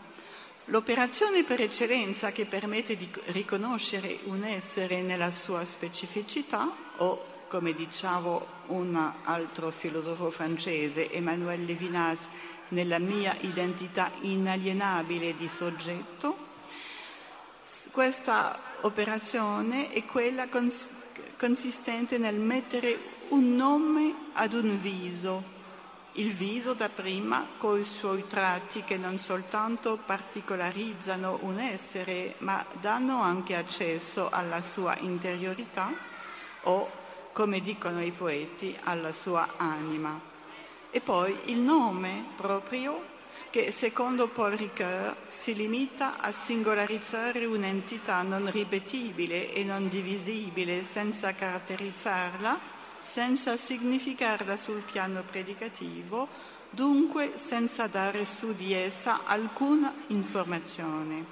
l'operazione 0.66 1.42
per 1.42 1.60
eccellenza 1.60 2.30
che 2.30 2.46
permette 2.46 2.96
di 2.96 3.10
riconoscere 3.32 4.20
un 4.26 4.44
essere 4.44 5.02
nella 5.02 5.32
sua 5.32 5.64
specificità 5.64 6.70
o 6.98 7.24
come 7.48 7.74
diceva 7.74 8.46
un 8.66 9.12
altro 9.24 9.72
filosofo 9.72 10.30
francese, 10.30 11.10
Emmanuel 11.10 11.64
Levinas, 11.64 12.28
nella 12.68 13.00
mia 13.00 13.36
identità 13.40 14.12
inalienabile 14.20 15.34
di 15.34 15.48
soggetto. 15.48 16.36
Questa 17.90 18.76
operazione 18.82 19.90
è 19.90 20.04
quella 20.04 20.46
cons- 20.46 20.94
consistente 21.36 22.18
nel 22.18 22.36
mettere 22.36 23.14
un 23.30 23.56
nome 23.56 24.14
ad 24.34 24.52
un 24.52 24.80
viso, 24.80 25.54
il 26.12 26.32
viso 26.32 26.74
da 26.74 26.88
prima 26.88 27.46
con 27.58 27.78
i 27.78 27.84
suoi 27.84 28.26
tratti 28.26 28.82
che 28.84 28.96
non 28.96 29.18
soltanto 29.18 29.98
particolarizzano 30.04 31.40
un 31.42 31.58
essere, 31.58 32.34
ma 32.38 32.64
danno 32.80 33.20
anche 33.20 33.54
accesso 33.54 34.28
alla 34.30 34.62
sua 34.62 34.96
interiorità 34.98 35.92
o, 36.62 36.90
come 37.32 37.60
dicono 37.60 38.02
i 38.02 38.12
poeti, 38.12 38.76
alla 38.84 39.12
sua 39.12 39.54
anima. 39.56 40.18
E 40.90 41.00
poi 41.00 41.36
il 41.46 41.58
nome 41.58 42.24
proprio 42.36 43.14
che 43.50 43.72
secondo 43.72 44.28
Paul 44.28 44.52
Ricoeur 44.52 45.16
si 45.28 45.54
limita 45.54 46.18
a 46.18 46.32
singolarizzare 46.32 47.44
un'entità 47.44 48.22
non 48.22 48.50
ripetibile 48.50 49.52
e 49.52 49.64
non 49.64 49.88
divisibile 49.88 50.84
senza 50.84 51.34
caratterizzarla, 51.34 52.74
senza 53.06 53.56
significarla 53.56 54.56
sul 54.56 54.80
piano 54.80 55.22
predicativo, 55.22 56.26
dunque 56.68 57.34
senza 57.36 57.86
dare 57.86 58.26
su 58.26 58.52
di 58.52 58.72
essa 58.72 59.20
alcuna 59.24 59.94
informazione. 60.08 61.24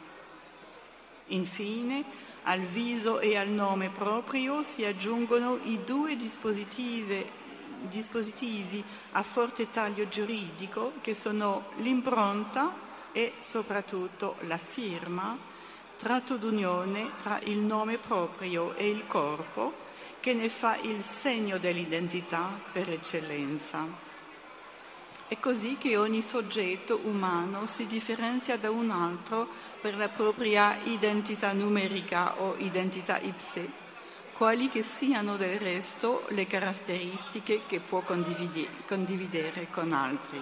Infine, 1.26 2.04
al 2.44 2.60
viso 2.60 3.18
e 3.18 3.36
al 3.36 3.48
nome 3.48 3.90
proprio 3.90 4.62
si 4.62 4.84
aggiungono 4.84 5.58
i 5.64 5.80
due 5.84 6.16
dispositivi 6.16 7.24
a 9.12 9.22
forte 9.24 9.68
taglio 9.72 10.06
giuridico 10.08 10.92
che 11.00 11.14
sono 11.16 11.70
l'impronta 11.78 12.72
e 13.10 13.32
soprattutto 13.40 14.36
la 14.42 14.58
firma, 14.58 15.36
tratto 15.98 16.36
d'unione 16.36 17.10
tra 17.20 17.40
il 17.44 17.58
nome 17.58 17.98
proprio 17.98 18.76
e 18.76 18.88
il 18.88 19.08
corpo 19.08 19.83
che 20.24 20.32
ne 20.32 20.48
fa 20.48 20.78
il 20.80 21.02
segno 21.02 21.58
dell'identità 21.58 22.58
per 22.72 22.88
eccellenza. 22.88 23.86
È 25.28 25.38
così 25.38 25.76
che 25.76 25.98
ogni 25.98 26.22
soggetto 26.22 26.98
umano 27.04 27.66
si 27.66 27.86
differenzia 27.86 28.56
da 28.56 28.70
un 28.70 28.88
altro 28.88 29.46
per 29.82 29.94
la 29.98 30.08
propria 30.08 30.78
identità 30.84 31.52
numerica 31.52 32.40
o 32.40 32.54
identità 32.56 33.18
ipse 33.18 33.70
quali 34.32 34.70
che 34.70 34.82
siano 34.82 35.36
del 35.36 35.60
resto 35.60 36.24
le 36.28 36.46
caratteristiche 36.46 37.66
che 37.66 37.80
può 37.80 38.00
condividere 38.00 39.68
con 39.70 39.92
altri. 39.92 40.40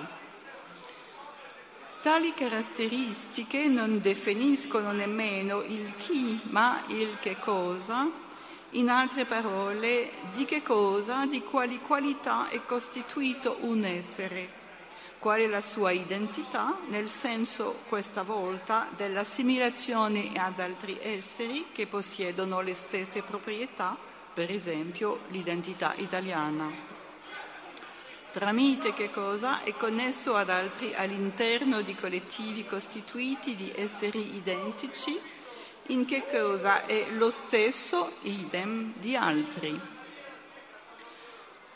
Tali 2.02 2.32
caratteristiche 2.34 3.66
non 3.66 4.00
definiscono 4.00 4.92
nemmeno 4.92 5.60
il 5.62 5.92
chi, 5.96 6.40
ma 6.50 6.84
il 6.86 7.18
che 7.20 7.36
cosa, 7.36 8.30
in 8.72 8.88
altre 8.88 9.24
parole, 9.24 10.10
di 10.34 10.44
che 10.44 10.62
cosa, 10.62 11.26
di 11.26 11.42
quali 11.42 11.80
qualità 11.80 12.48
è 12.48 12.64
costituito 12.64 13.58
un 13.60 13.84
essere? 13.84 14.60
Qual 15.18 15.40
è 15.40 15.46
la 15.46 15.60
sua 15.60 15.90
identità, 15.90 16.78
nel 16.88 17.10
senso 17.10 17.80
questa 17.88 18.22
volta 18.22 18.88
dell'assimilazione 18.96 20.32
ad 20.36 20.58
altri 20.58 20.98
esseri 21.00 21.66
che 21.72 21.86
possiedono 21.86 22.60
le 22.60 22.74
stesse 22.74 23.22
proprietà, 23.22 23.96
per 24.32 24.50
esempio 24.50 25.20
l'identità 25.28 25.92
italiana. 25.96 26.70
Tramite 28.32 28.94
che 28.94 29.10
cosa? 29.10 29.62
È 29.62 29.74
connesso 29.76 30.34
ad 30.34 30.48
altri 30.48 30.94
all'interno 30.94 31.82
di 31.82 31.94
collettivi 31.94 32.64
costituiti 32.64 33.54
di 33.54 33.70
esseri 33.76 34.36
identici, 34.36 35.20
in 35.86 36.04
che 36.04 36.24
cosa 36.30 36.86
è 36.86 37.08
lo 37.10 37.30
stesso 37.30 38.12
idem 38.22 38.92
di 38.98 39.16
altri. 39.16 39.80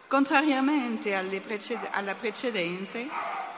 Contrariamente 0.06 1.14
alla 1.14 2.14
precedente, 2.14 3.08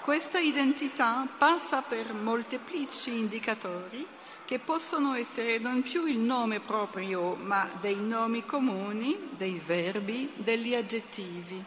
questa 0.02 0.38
identità 0.38 1.26
passa 1.36 1.82
per 1.82 2.14
molteplici 2.14 3.18
indicatori 3.18 4.06
che 4.46 4.58
possono 4.58 5.12
essere 5.12 5.58
non 5.58 5.82
più 5.82 6.06
il 6.06 6.18
nome 6.18 6.60
proprio, 6.60 7.34
ma 7.34 7.68
dei 7.78 8.00
nomi 8.00 8.46
comuni, 8.46 9.28
dei 9.36 9.60
verbi, 9.62 10.32
degli 10.36 10.74
aggettivi. 10.74 11.62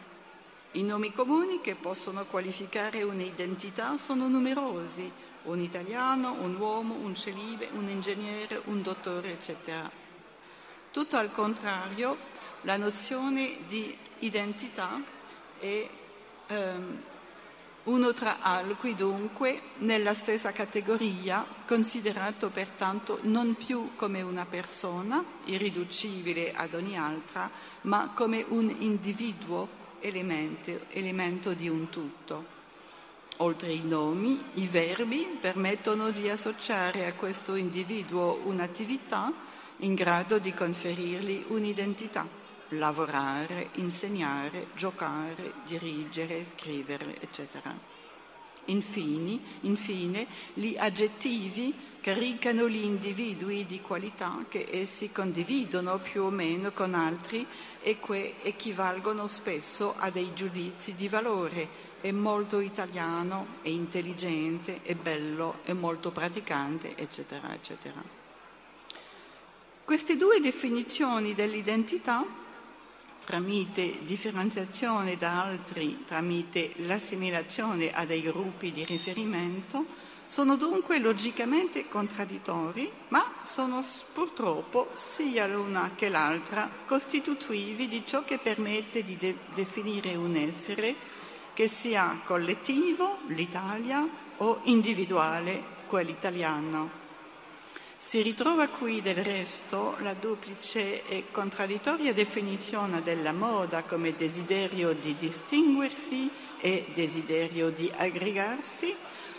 I 0.71 0.81
nomi 0.81 1.13
comuni 1.13 1.61
che 1.61 1.75
possono 1.75 2.25
qualificare 2.25 3.03
un'identità 3.03 3.97
sono 3.97 4.27
numerosi, 4.27 5.11
un 5.43 5.59
italiano, 5.59 6.33
un 6.39 6.55
uomo, 6.55 6.95
un 6.95 7.15
celibe, 7.15 7.69
un 7.73 7.89
ingegnere, 7.89 8.61
un 8.65 8.81
dottore, 8.81 9.31
eccetera. 9.31 9.89
Tutto 10.91 11.17
al 11.17 11.31
contrario, 11.31 12.17
la 12.61 12.77
nozione 12.77 13.59
di 13.67 13.97
identità 14.19 15.01
è 15.57 15.89
ehm, 16.47 17.03
uno 17.83 18.13
tra 18.13 18.41
altri 18.41 18.93
dunque 18.93 19.61
nella 19.77 20.13
stessa 20.13 20.51
categoria, 20.51 21.43
considerato 21.65 22.49
pertanto 22.49 23.19
non 23.23 23.55
più 23.55 23.95
come 23.95 24.21
una 24.21 24.45
persona, 24.45 25.23
irriducibile 25.45 26.53
ad 26.53 26.75
ogni 26.75 26.95
altra, 26.95 27.49
ma 27.81 28.11
come 28.13 28.45
un 28.49 28.69
individuo, 28.79 29.67
elemento, 29.99 30.81
elemento 30.89 31.53
di 31.53 31.67
un 31.69 31.89
tutto. 31.89 32.59
Oltre 33.41 33.69
ai 33.69 33.81
nomi, 33.83 34.39
i 34.55 34.67
verbi 34.67 35.37
permettono 35.39 36.11
di 36.11 36.29
associare 36.29 37.07
a 37.07 37.13
questo 37.13 37.55
individuo 37.55 38.39
un'attività 38.43 39.33
in 39.77 39.95
grado 39.95 40.37
di 40.37 40.53
conferirgli 40.53 41.45
un'identità 41.47 42.27
lavorare, 42.75 43.69
insegnare, 43.77 44.67
giocare, 44.75 45.53
dirigere, 45.65 46.45
scrivere, 46.45 47.19
eccetera. 47.19 47.75
Infine, 48.65 49.39
infine, 49.61 50.27
gli 50.53 50.75
aggettivi 50.77 51.73
caricano 51.99 52.69
gli 52.69 52.83
individui 52.83 53.65
di 53.65 53.81
qualità 53.81 54.45
che 54.47 54.67
essi 54.69 55.11
condividono 55.11 55.97
più 55.97 56.23
o 56.23 56.29
meno 56.29 56.71
con 56.71 56.93
altri 56.93 57.45
e 57.81 57.99
che 57.99 58.35
equivalgono 58.43 59.25
spesso 59.25 59.95
a 59.97 60.11
dei 60.11 60.31
giudizi 60.35 60.93
di 60.93 61.09
valore, 61.09 61.89
è 62.01 62.11
molto 62.11 62.59
italiano, 62.59 63.59
è 63.61 63.69
intelligente, 63.69 64.81
è 64.81 64.95
bello, 64.95 65.59
è 65.63 65.73
molto 65.73 66.11
praticante, 66.11 66.95
eccetera, 66.97 67.53
eccetera. 67.53 68.03
Queste 69.85 70.17
due 70.17 70.39
definizioni 70.39 71.35
dell'identità, 71.35 72.25
tramite 73.23 73.99
differenziazione 74.03 75.17
da 75.17 75.43
altri, 75.43 76.03
tramite 76.05 76.73
l'assimilazione 76.77 77.93
a 77.93 78.05
dei 78.05 78.21
gruppi 78.21 78.71
di 78.71 78.83
riferimento, 78.83 79.85
sono 80.25 80.55
dunque 80.55 80.97
logicamente 80.97 81.89
contraddittori, 81.89 82.89
ma 83.09 83.33
sono 83.43 83.83
purtroppo 84.13 84.89
sia 84.93 85.45
l'una 85.45 85.91
che 85.93 86.07
l'altra 86.07 86.69
costitutivi 86.85 87.89
di 87.89 88.03
ciò 88.05 88.23
che 88.23 88.37
permette 88.37 89.03
di 89.03 89.17
de- 89.17 89.35
definire 89.53 90.15
un 90.15 90.37
essere 90.37 91.10
che 91.53 91.67
sia 91.67 92.21
collettivo, 92.23 93.19
l'Italia, 93.27 94.07
o 94.37 94.59
individuale, 94.63 95.63
quell'italiano. 95.87 96.99
Si 97.97 98.21
ritrova 98.21 98.67
qui 98.67 99.01
del 99.01 99.23
resto 99.23 99.95
la 99.99 100.13
duplice 100.13 101.05
e 101.07 101.25
contraddittoria 101.31 102.13
definizione 102.13 103.01
della 103.03 103.31
moda 103.31 103.83
come 103.83 104.15
desiderio 104.17 104.93
di 104.93 105.15
distinguersi 105.17 106.29
e 106.59 106.87
desiderio 106.93 107.69
di 107.69 107.89
aggregarsi, 107.95 108.93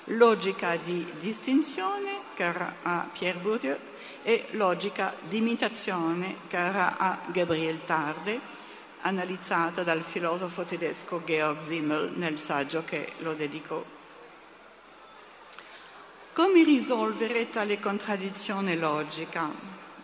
logica 0.04 0.76
di 0.76 1.04
distinzione, 1.18 2.20
cara 2.34 2.76
a 2.82 3.08
Pierre 3.12 3.40
Bourdieu, 3.40 3.76
e 4.22 4.46
logica 4.52 5.14
di 5.28 5.36
imitazione, 5.36 6.36
cara 6.48 6.96
a 6.96 7.18
Gabriel 7.26 7.84
Tarde, 7.84 8.40
analizzata 9.02 9.82
dal 9.82 10.02
filosofo 10.02 10.64
tedesco 10.64 11.22
Georg 11.24 11.60
Simmel 11.60 12.12
nel 12.16 12.40
saggio 12.40 12.82
che 12.84 13.12
lo 13.18 13.34
dedico. 13.34 14.00
Come 16.32 16.64
risolvere 16.64 17.50
tale 17.50 17.78
contraddizione 17.78 18.76
logica? 18.76 19.50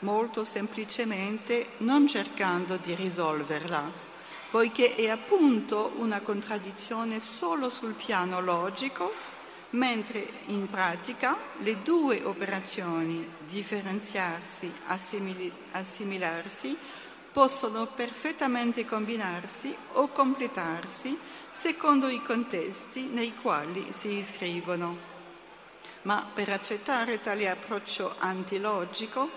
Molto 0.00 0.44
semplicemente 0.44 1.70
non 1.78 2.06
cercando 2.06 2.76
di 2.76 2.94
risolverla, 2.94 3.90
poiché 4.50 4.94
è 4.94 5.08
appunto 5.08 5.92
una 5.96 6.20
contraddizione 6.20 7.18
solo 7.20 7.68
sul 7.68 7.94
piano 7.94 8.40
logico 8.40 9.12
mentre 9.70 10.26
in 10.46 10.68
pratica 10.70 11.36
le 11.58 11.82
due 11.82 12.22
operazioni, 12.24 13.28
differenziarsi, 13.46 14.72
assimil- 14.86 15.52
assimilarsi, 15.72 16.76
possono 17.32 17.86
perfettamente 17.86 18.84
combinarsi 18.84 19.76
o 19.94 20.08
completarsi 20.08 21.18
secondo 21.50 22.08
i 22.08 22.22
contesti 22.22 23.02
nei 23.02 23.34
quali 23.34 23.92
si 23.92 24.18
iscrivono. 24.18 25.16
Ma 26.02 26.26
per 26.32 26.50
accettare 26.50 27.20
tale 27.20 27.48
approccio 27.48 28.14
antilogico 28.18 29.28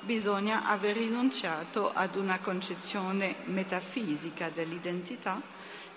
bisogna 0.00 0.66
aver 0.66 0.96
rinunciato 0.96 1.90
ad 1.92 2.16
una 2.16 2.38
concezione 2.38 3.36
metafisica 3.44 4.48
dell'identità 4.48 5.40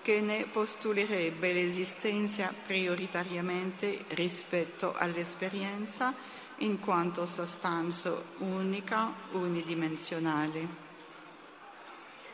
che 0.01 0.19
ne 0.19 0.45
postulerebbe 0.51 1.53
l'esistenza 1.53 2.53
prioritariamente 2.65 4.03
rispetto 4.09 4.93
all'esperienza 4.93 6.13
in 6.57 6.79
quanto 6.79 7.25
sostanza 7.25 8.13
unica, 8.39 9.13
unidimensionale. 9.31 10.82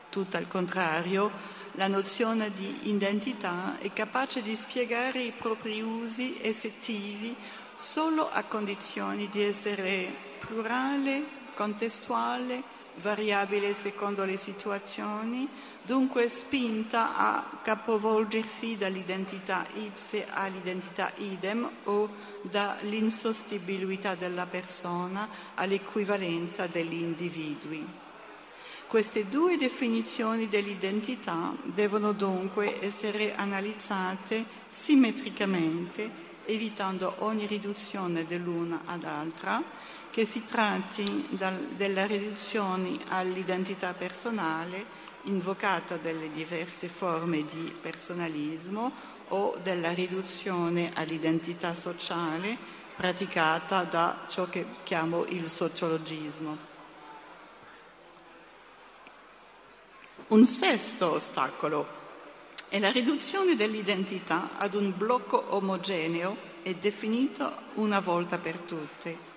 Tutto 0.09 0.37
al 0.37 0.47
contrario, 0.47 1.31
la 1.73 1.87
nozione 1.87 2.51
di 2.51 2.89
identità 2.89 3.77
è 3.77 3.93
capace 3.93 4.41
di 4.41 4.55
spiegare 4.55 5.21
i 5.21 5.31
propri 5.31 5.81
usi 5.81 6.37
effettivi 6.41 7.35
solo 7.75 8.27
a 8.29 8.43
condizioni 8.43 9.29
di 9.29 9.43
essere 9.43 10.11
plurale, 10.39 11.23
contestuale, 11.53 12.63
variabile 12.95 13.73
secondo 13.73 14.25
le 14.25 14.37
situazioni, 14.37 15.47
dunque 15.83 16.27
spinta 16.27 17.15
a 17.15 17.59
capovolgersi 17.61 18.77
dall'identità 18.77 19.65
ipse 19.75 20.25
all'identità 20.27 21.11
idem 21.17 21.69
o 21.83 22.09
dall'insostibilità 22.41 24.15
della 24.15 24.47
persona 24.47 25.29
all'equivalenza 25.55 26.67
degli 26.67 27.01
individui. 27.01 28.08
Queste 28.89 29.29
due 29.29 29.55
definizioni 29.55 30.49
dell'identità 30.49 31.55
devono 31.61 32.11
dunque 32.11 32.81
essere 32.81 33.35
analizzate 33.35 34.43
simmetricamente, 34.67 36.09
evitando 36.45 37.13
ogni 37.19 37.45
riduzione 37.45 38.25
dell'una 38.25 38.81
ad 38.85 39.03
altra, 39.03 39.61
che 40.09 40.25
si 40.25 40.43
tratti 40.43 41.27
dal, 41.29 41.67
della 41.77 42.07
riduzione 42.07 42.97
all'identità 43.09 43.93
personale 43.93 44.83
invocata 45.25 45.97
dalle 45.97 46.31
diverse 46.31 46.87
forme 46.87 47.45
di 47.45 47.71
personalismo 47.79 48.91
o 49.27 49.55
della 49.61 49.91
riduzione 49.91 50.93
all'identità 50.95 51.75
sociale 51.75 52.57
praticata 52.95 53.83
da 53.83 54.25
ciò 54.27 54.49
che 54.49 54.65
chiamo 54.81 55.25
il 55.25 55.47
sociologismo. 55.47 56.68
Un 60.29 60.47
sesto 60.47 61.11
ostacolo 61.13 61.87
è 62.69 62.79
la 62.79 62.91
riduzione 62.91 63.55
dell'identità 63.55 64.57
ad 64.57 64.73
un 64.73 64.93
blocco 64.95 65.55
omogeneo 65.55 66.37
e 66.63 66.75
definito 66.75 67.51
una 67.75 67.99
volta 67.99 68.37
per 68.37 68.57
tutte 68.57 69.27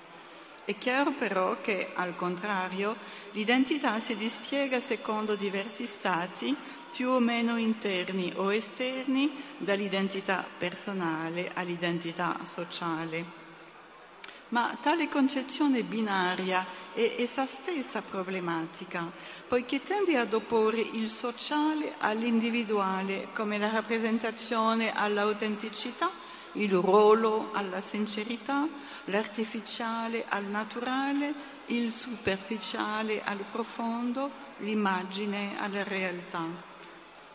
è 0.64 0.78
chiaro 0.78 1.10
però 1.10 1.60
che, 1.60 1.90
al 1.92 2.14
contrario, 2.14 2.94
l'identità 3.32 3.98
si 3.98 4.14
dispiega 4.16 4.78
secondo 4.78 5.34
diversi 5.34 5.86
stati 5.86 6.54
più 6.92 7.08
o 7.08 7.18
meno 7.18 7.56
interni 7.56 8.32
o 8.36 8.52
esterni 8.52 9.42
dall'identità 9.58 10.46
personale 10.56 11.50
all'identità 11.52 12.38
sociale. 12.44 13.41
Ma 14.52 14.76
tale 14.80 15.08
concezione 15.08 15.82
binaria 15.82 16.66
è 16.92 17.16
essa 17.18 17.46
stessa 17.46 18.02
problematica, 18.02 19.10
poiché 19.48 19.82
tende 19.82 20.18
ad 20.18 20.34
opporre 20.34 20.80
il 20.80 21.08
sociale 21.08 21.94
all'individuale 21.98 23.28
come 23.32 23.56
la 23.56 23.70
rappresentazione 23.70 24.92
all'autenticità 24.92 26.10
il 26.54 26.74
ruolo 26.74 27.48
alla 27.52 27.80
sincerità, 27.80 28.68
l'artificiale 29.06 30.26
al 30.28 30.44
naturale, 30.44 31.32
il 31.66 31.90
superficiale 31.90 33.22
al 33.24 33.42
profondo, 33.50 34.30
l'immagine 34.58 35.54
alla 35.58 35.82
realtà. 35.82 36.44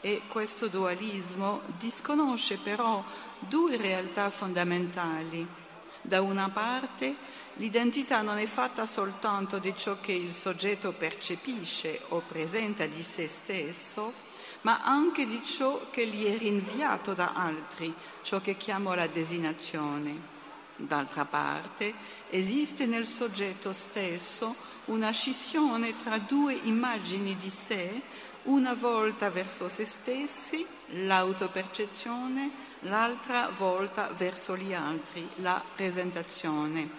E 0.01 0.21
questo 0.27 0.67
dualismo 0.67 1.61
disconosce 1.79 2.57
però 2.57 3.03
due 3.39 3.75
realtà 3.77 4.29
fondamentali. 4.29 5.65
Da 6.07 6.21
una 6.21 6.47
parte 6.47 7.17
l'identità 7.55 8.21
non 8.21 8.37
è 8.37 8.45
fatta 8.45 8.85
soltanto 8.85 9.59
di 9.59 9.73
ciò 9.75 9.97
che 9.99 10.13
il 10.13 10.31
soggetto 10.31 10.93
percepisce 10.93 11.99
o 12.07 12.23
presenta 12.25 12.85
di 12.85 13.01
se 13.01 13.27
stesso, 13.27 14.13
ma 14.61 14.79
anche 14.85 15.25
di 15.25 15.43
ciò 15.43 15.89
che 15.89 16.07
gli 16.07 16.23
è 16.23 16.37
rinviato 16.37 17.11
da 17.11 17.33
altri, 17.33 17.93
ciò 18.21 18.39
che 18.39 18.55
chiamo 18.55 18.95
la 18.95 19.07
designazione. 19.07 20.35
D'altra 20.77 21.25
parte, 21.25 21.93
esiste 22.29 22.85
nel 22.85 23.05
soggetto 23.05 23.73
stesso 23.73 24.55
una 24.85 25.11
scissione 25.11 26.01
tra 26.01 26.19
due 26.19 26.53
immagini 26.53 27.35
di 27.35 27.49
sé, 27.49 28.01
una 28.43 28.75
volta 28.75 29.29
verso 29.29 29.67
se 29.67 29.83
stessi, 29.83 30.65
l'autopercezione, 30.91 32.66
l'altra 32.81 33.51
volta 33.55 34.09
verso 34.15 34.55
gli 34.55 34.73
altri, 34.73 35.27
la 35.35 35.63
presentazione. 35.75 36.89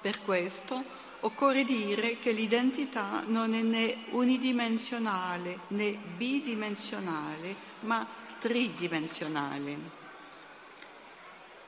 Per 0.00 0.22
questo 0.22 0.82
occorre 1.20 1.64
dire 1.64 2.18
che 2.18 2.32
l'identità 2.32 3.22
non 3.26 3.54
è 3.54 3.62
né 3.62 4.04
unidimensionale 4.10 5.60
né 5.68 5.98
bidimensionale, 6.16 7.56
ma 7.80 8.06
tridimensionale. 8.38 10.04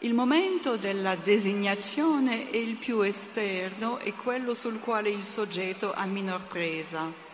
Il 0.01 0.15
momento 0.15 0.77
della 0.77 1.17
designazione 1.17 2.51
è 2.51 2.57
il 2.57 2.77
più 2.77 3.01
esterno 3.01 3.99
e 3.99 4.13
quello 4.13 4.55
sul 4.55 4.79
quale 4.79 5.11
il 5.11 5.25
soggetto 5.25 5.93
ha 5.93 6.05
minor 6.05 6.45
presa. 6.45 7.27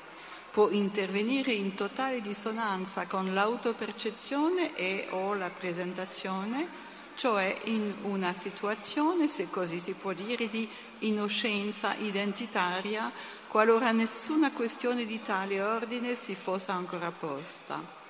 Può 0.54 0.70
intervenire 0.70 1.50
in 1.50 1.74
totale 1.74 2.20
dissonanza 2.20 3.08
con 3.08 3.34
l'autopercezione 3.34 4.76
e 4.76 5.08
o 5.10 5.34
la 5.34 5.50
presentazione, 5.50 6.68
cioè 7.16 7.52
in 7.64 7.92
una 8.02 8.32
situazione, 8.34 9.26
se 9.26 9.50
così 9.50 9.80
si 9.80 9.94
può 9.94 10.12
dire, 10.12 10.48
di 10.48 10.68
innoscenza 11.00 11.96
identitaria, 11.96 13.10
qualora 13.48 13.90
nessuna 13.90 14.52
questione 14.52 15.04
di 15.04 15.20
tale 15.20 15.60
ordine 15.60 16.14
si 16.14 16.36
fosse 16.36 16.70
ancora 16.70 17.10
posta. 17.10 18.02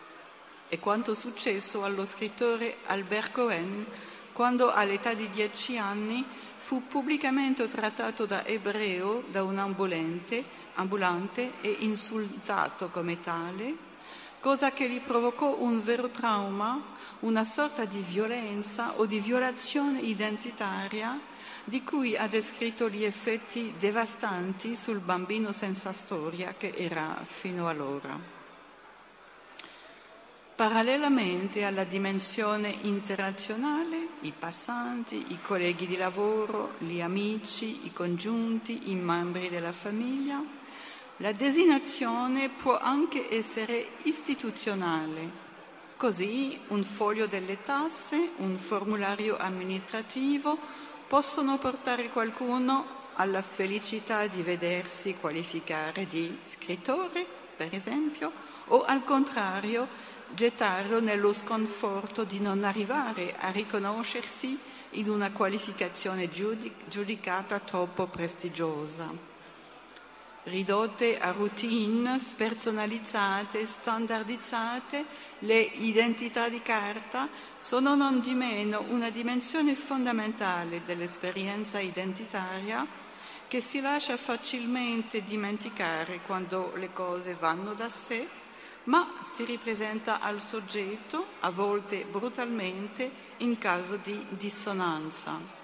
e 0.68 0.78
quanto 0.80 1.14
successo 1.14 1.84
allo 1.84 2.04
scrittore 2.04 2.78
Albert 2.86 3.32
Cohen 3.32 3.86
quando 4.32 4.72
all'età 4.72 5.14
di 5.14 5.30
dieci 5.30 5.78
anni 5.78 6.24
fu 6.56 6.88
pubblicamente 6.88 7.68
trattato 7.68 8.26
da 8.26 8.44
ebreo 8.44 9.22
da 9.30 9.44
un 9.44 9.58
ambulante, 9.58 10.44
ambulante 10.74 11.54
e 11.60 11.76
insultato 11.80 12.88
come 12.88 13.20
tale, 13.20 13.92
cosa 14.40 14.72
che 14.72 14.88
gli 14.88 15.00
provocò 15.00 15.56
un 15.58 15.82
vero 15.82 16.10
trauma, 16.10 16.82
una 17.20 17.44
sorta 17.44 17.84
di 17.84 18.04
violenza 18.06 18.92
o 18.96 19.06
di 19.06 19.20
violazione 19.20 20.00
identitaria 20.00 21.18
di 21.64 21.82
cui 21.82 22.16
ha 22.16 22.26
descritto 22.26 22.90
gli 22.90 23.04
effetti 23.04 23.72
devastanti 23.78 24.76
sul 24.76 24.98
bambino 24.98 25.50
senza 25.50 25.92
storia 25.94 26.54
che 26.58 26.74
era 26.76 27.22
fino 27.24 27.68
allora. 27.68 28.32
Parallelamente 30.54 31.64
alla 31.64 31.82
dimensione 31.82 32.72
interazionale, 32.82 34.08
i 34.20 34.32
passanti, 34.38 35.32
i 35.32 35.40
colleghi 35.42 35.86
di 35.86 35.96
lavoro, 35.96 36.74
gli 36.78 37.00
amici, 37.00 37.86
i 37.86 37.92
congiunti, 37.92 38.90
i 38.90 38.94
membri 38.94 39.48
della 39.48 39.72
famiglia, 39.72 40.62
la 41.18 41.32
designazione 41.32 42.48
può 42.48 42.76
anche 42.76 43.32
essere 43.32 43.90
istituzionale. 44.02 45.42
Così 45.96 46.58
un 46.68 46.82
foglio 46.82 47.26
delle 47.26 47.62
tasse, 47.62 48.30
un 48.38 48.58
formulario 48.58 49.36
amministrativo 49.36 50.58
possono 51.06 51.56
portare 51.58 52.08
qualcuno 52.08 53.02
alla 53.14 53.42
felicità 53.42 54.26
di 54.26 54.42
vedersi 54.42 55.14
qualificare 55.20 56.08
di 56.08 56.36
scrittore, 56.42 57.24
per 57.56 57.72
esempio, 57.72 58.32
o 58.66 58.82
al 58.82 59.04
contrario 59.04 59.86
gettarlo 60.34 61.00
nello 61.00 61.32
sconforto 61.32 62.24
di 62.24 62.40
non 62.40 62.64
arrivare 62.64 63.36
a 63.38 63.50
riconoscersi 63.50 64.58
in 64.90 65.08
una 65.08 65.30
qualificazione 65.30 66.28
giudicata 66.28 67.60
troppo 67.60 68.06
prestigiosa. 68.06 69.33
Ridotte 70.44 71.18
a 71.18 71.30
routine 71.32 72.18
spersonalizzate, 72.18 73.64
standardizzate, 73.64 75.04
le 75.40 75.58
identità 75.58 76.50
di 76.50 76.60
carta 76.60 77.28
sono 77.58 77.94
non 77.94 78.20
di 78.20 78.34
meno 78.34 78.84
una 78.90 79.08
dimensione 79.08 79.74
fondamentale 79.74 80.82
dell'esperienza 80.84 81.78
identitaria 81.80 82.86
che 83.48 83.62
si 83.62 83.80
lascia 83.80 84.18
facilmente 84.18 85.24
dimenticare 85.24 86.20
quando 86.26 86.72
le 86.76 86.92
cose 86.92 87.34
vanno 87.38 87.72
da 87.72 87.88
sé 87.88 88.28
ma 88.84 89.14
si 89.22 89.44
ripresenta 89.44 90.20
al 90.20 90.42
soggetto, 90.42 91.24
a 91.40 91.50
volte 91.50 92.04
brutalmente, 92.04 93.10
in 93.38 93.56
caso 93.56 93.96
di 93.96 94.26
dissonanza. 94.30 95.63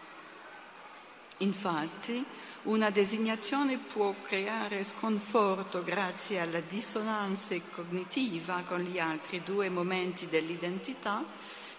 Infatti, 1.42 2.22
una 2.64 2.90
designazione 2.90 3.78
può 3.78 4.14
creare 4.22 4.84
sconforto 4.84 5.82
grazie 5.82 6.38
alla 6.38 6.60
dissonanza 6.60 7.54
cognitiva 7.74 8.62
con 8.66 8.80
gli 8.80 8.98
altri 8.98 9.42
due 9.42 9.70
momenti 9.70 10.28
dell'identità, 10.28 11.24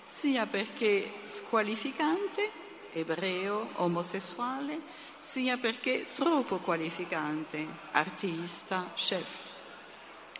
sia 0.03 0.47
perché 0.47 1.11
squalificante, 1.27 2.49
ebreo, 2.93 3.69
omosessuale, 3.75 4.79
sia 5.19 5.57
perché 5.57 6.07
troppo 6.11 6.57
qualificante, 6.57 7.63
artista, 7.91 8.91
chef. 8.95 9.49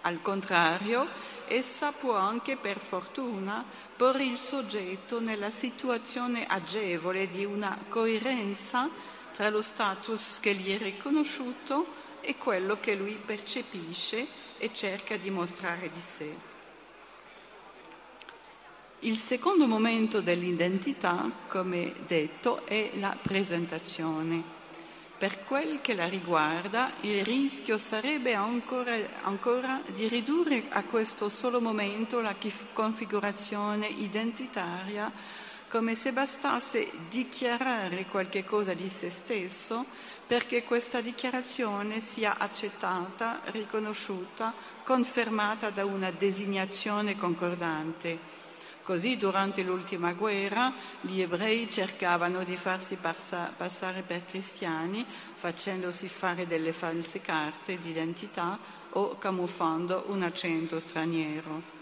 Al 0.02 0.20
contrario, 0.24 1.08
essa 1.52 1.92
può 1.92 2.16
anche 2.16 2.56
per 2.56 2.80
fortuna 2.80 3.66
porre 3.96 4.24
il 4.24 4.38
soggetto 4.38 5.20
nella 5.20 5.52
situazione 5.52 6.46
agevole 6.48 7.28
di 7.30 7.44
una 7.44 7.78
coerenza 7.90 8.90
tra 9.34 9.50
lo 9.50 9.62
status 9.62 10.40
che 10.40 10.54
gli 10.54 10.74
è 10.74 10.78
riconosciuto 10.78 12.00
e 12.22 12.38
quello 12.38 12.80
che 12.80 12.96
lui 12.96 13.20
percepisce 13.24 14.26
e 14.58 14.72
cerca 14.74 15.18
di 15.18 15.30
mostrare 15.30 15.90
di 15.92 16.00
sé. 16.00 16.36
Il 19.00 19.18
secondo 19.18 19.66
momento 19.66 20.22
dell'identità, 20.22 21.30
come 21.48 21.96
detto, 22.06 22.66
è 22.66 22.92
la 22.96 23.18
presentazione. 23.20 24.61
Per 25.22 25.44
quel 25.44 25.82
che 25.82 25.94
la 25.94 26.08
riguarda, 26.08 26.94
il 27.02 27.24
rischio 27.24 27.78
sarebbe 27.78 28.34
ancora, 28.34 28.96
ancora, 29.22 29.80
di 29.94 30.08
ridurre 30.08 30.64
a 30.70 30.82
questo 30.84 31.30
solo 31.30 31.62
momento 31.62 32.22
la 32.22 32.34
configurazione 32.74 33.86
identitaria 33.86 35.12
come 35.68 35.96
se 35.96 36.12
bastasse 36.12 36.90
dichiarare 37.08 38.08
qualche 38.08 38.44
cosa 38.44 38.74
di 38.74 38.90
se 38.90 39.12
stesso 39.12 39.86
perché 40.26 40.64
questa 40.64 41.02
dichiarazione 41.02 42.02
sia 42.02 42.40
accettata, 42.40 43.42
riconosciuta, 43.52 44.52
confermata 44.84 45.70
da 45.70 45.86
una 45.86 46.10
designazione 46.10 47.16
concordante 47.16 48.31
Così 48.84 49.16
durante 49.16 49.62
l'ultima 49.62 50.14
guerra 50.14 50.74
gli 51.02 51.22
ebrei 51.22 51.70
cercavano 51.72 52.44
di 52.44 52.58
farsi 52.58 52.96
passa, 52.96 53.54
passare 53.56 54.02
per 54.02 54.26
cristiani 54.26 55.06
facendosi 55.38 56.08
fare 56.08 56.48
delle 56.48 56.74
false 56.74 57.22
carte 57.22 57.78
d'identità 57.78 58.58
o 58.92 59.18
camuffando 59.18 60.06
un 60.08 60.24
accento 60.24 60.80
straniero. 60.80 61.80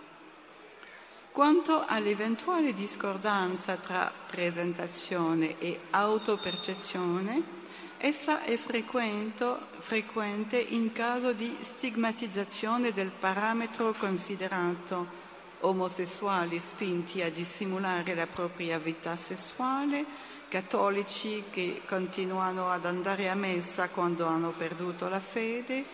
Quanto 1.31 1.85
all'eventuale 1.87 2.73
discordanza 2.73 3.75
tra 3.75 4.11
presentazione 4.27 5.57
e 5.59 5.79
autopercezione, 5.91 7.57
essa 7.97 8.43
è 8.43 8.57
frequente 8.57 10.57
in 10.57 10.91
caso 10.91 11.31
di 11.31 11.55
stigmatizzazione 11.61 12.91
del 12.91 13.11
parametro 13.11 13.93
considerato 13.97 15.18
omosessuali 15.61 16.59
spinti 16.59 17.21
a 17.21 17.31
dissimulare 17.31 18.15
la 18.15 18.27
propria 18.27 18.77
vita 18.77 19.15
sessuale, 19.15 20.05
cattolici 20.47 21.45
che 21.49 21.81
continuano 21.85 22.69
ad 22.69 22.85
andare 22.85 23.29
a 23.29 23.35
messa 23.35 23.89
quando 23.89 24.25
hanno 24.25 24.51
perduto 24.51 25.07
la 25.07 25.19
fede, 25.19 25.85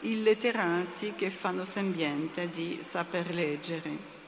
illetterati 0.00 1.14
che 1.14 1.30
fanno 1.30 1.64
sembiente 1.64 2.50
di 2.50 2.80
saper 2.82 3.32
leggere. 3.34 4.21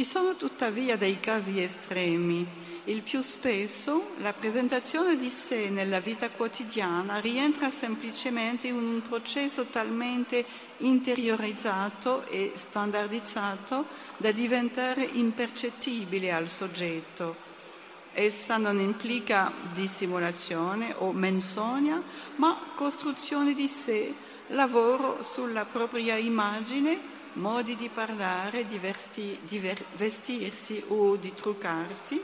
Ci 0.00 0.06
sono 0.06 0.34
tuttavia 0.34 0.96
dei 0.96 1.20
casi 1.20 1.60
estremi. 1.60 2.46
Il 2.84 3.02
più 3.02 3.20
spesso 3.20 4.12
la 4.20 4.32
presentazione 4.32 5.18
di 5.18 5.28
sé 5.28 5.68
nella 5.68 6.00
vita 6.00 6.30
quotidiana 6.30 7.20
rientra 7.20 7.68
semplicemente 7.68 8.68
in 8.68 8.76
un 8.76 9.02
processo 9.06 9.66
talmente 9.66 10.42
interiorizzato 10.78 12.26
e 12.28 12.52
standardizzato 12.54 13.88
da 14.16 14.32
diventare 14.32 15.04
impercettibile 15.04 16.32
al 16.32 16.48
soggetto. 16.48 17.36
Essa 18.14 18.56
non 18.56 18.80
implica 18.80 19.52
dissimulazione 19.74 20.94
o 20.96 21.12
menzogna, 21.12 22.02
ma 22.36 22.72
costruzione 22.74 23.52
di 23.52 23.68
sé, 23.68 24.14
lavoro 24.46 25.22
sulla 25.22 25.66
propria 25.66 26.16
immagine 26.16 27.18
modi 27.40 27.74
di 27.74 27.88
parlare, 27.88 28.66
di, 28.66 28.78
vesti, 28.78 29.38
di 29.42 29.58
vestirsi 29.96 30.84
o 30.88 31.16
di 31.16 31.32
truccarsi, 31.34 32.22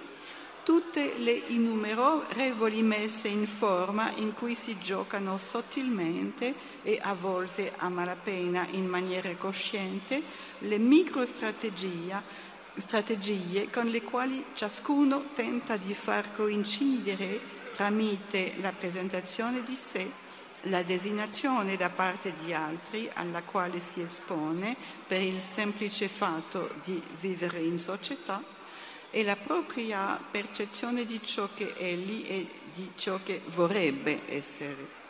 tutte 0.63 1.17
le 1.17 1.31
innumerevoli 1.31 2.83
messe 2.83 3.29
in 3.29 3.47
forma 3.47 4.13
in 4.17 4.35
cui 4.35 4.55
si 4.55 4.79
giocano 4.79 5.39
sottilmente 5.39 6.55
e 6.83 6.99
a 7.01 7.15
volte 7.15 7.73
a 7.77 7.89
malapena 7.89 8.67
in 8.73 8.87
maniera 8.87 9.33
cosciente 9.37 10.23
le 10.59 10.79
microstrategie 10.79 12.45
strategie 12.79 13.71
con 13.71 13.87
le 13.87 14.03
quali 14.03 14.45
ciascuno 14.53 15.27
tenta 15.33 15.77
di 15.77 15.95
far 15.95 16.35
coincidere 16.35 17.41
tramite 17.73 18.55
la 18.61 18.73
presentazione 18.73 19.63
di 19.63 19.75
sé 19.75 20.25
la 20.69 20.83
designazione 20.83 21.77
da 21.77 21.91
parte 21.91 22.33
di 22.43 22.53
altri 22.53 23.11
alla 23.13 23.43
quale 23.43 23.81
si 23.81 24.01
espone 24.01 24.77
per 25.07 25.23
il 25.23 25.41
semplice 25.41 26.09
fatto 26.09 26.75
di 26.85 27.03
vivere 27.21 27.61
in 27.61 27.79
società 27.79 28.43
e 29.11 29.23
la 29.23 29.37
propria 29.37 30.19
percezione 30.31 31.05
di 31.05 31.21
ciò 31.23 31.49
che 31.55 31.75
egli 31.77 32.25
e 32.29 32.49
di 32.75 32.91
ciò 32.97 33.21
che 33.23 33.41
vorrebbe 33.47 34.23
essere. 34.27 35.05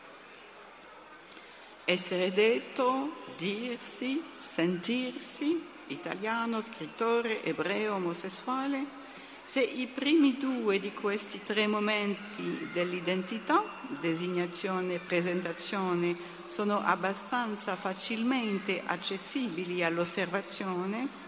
Essere 1.84 2.32
detto, 2.32 3.24
dirsi, 3.36 4.22
sentirsi, 4.38 5.64
italiano, 5.88 6.60
scrittore, 6.60 7.44
ebreo, 7.44 7.94
omosessuale, 7.94 9.05
se 9.46 9.60
i 9.60 9.86
primi 9.86 10.36
due 10.36 10.78
di 10.80 10.92
questi 10.92 11.40
tre 11.42 11.66
momenti 11.66 12.68
dell'identità, 12.72 13.62
designazione 14.00 14.94
e 14.94 14.98
presentazione, 14.98 16.16
sono 16.46 16.82
abbastanza 16.82 17.76
facilmente 17.76 18.82
accessibili 18.84 19.82
all'osservazione, 19.82 21.24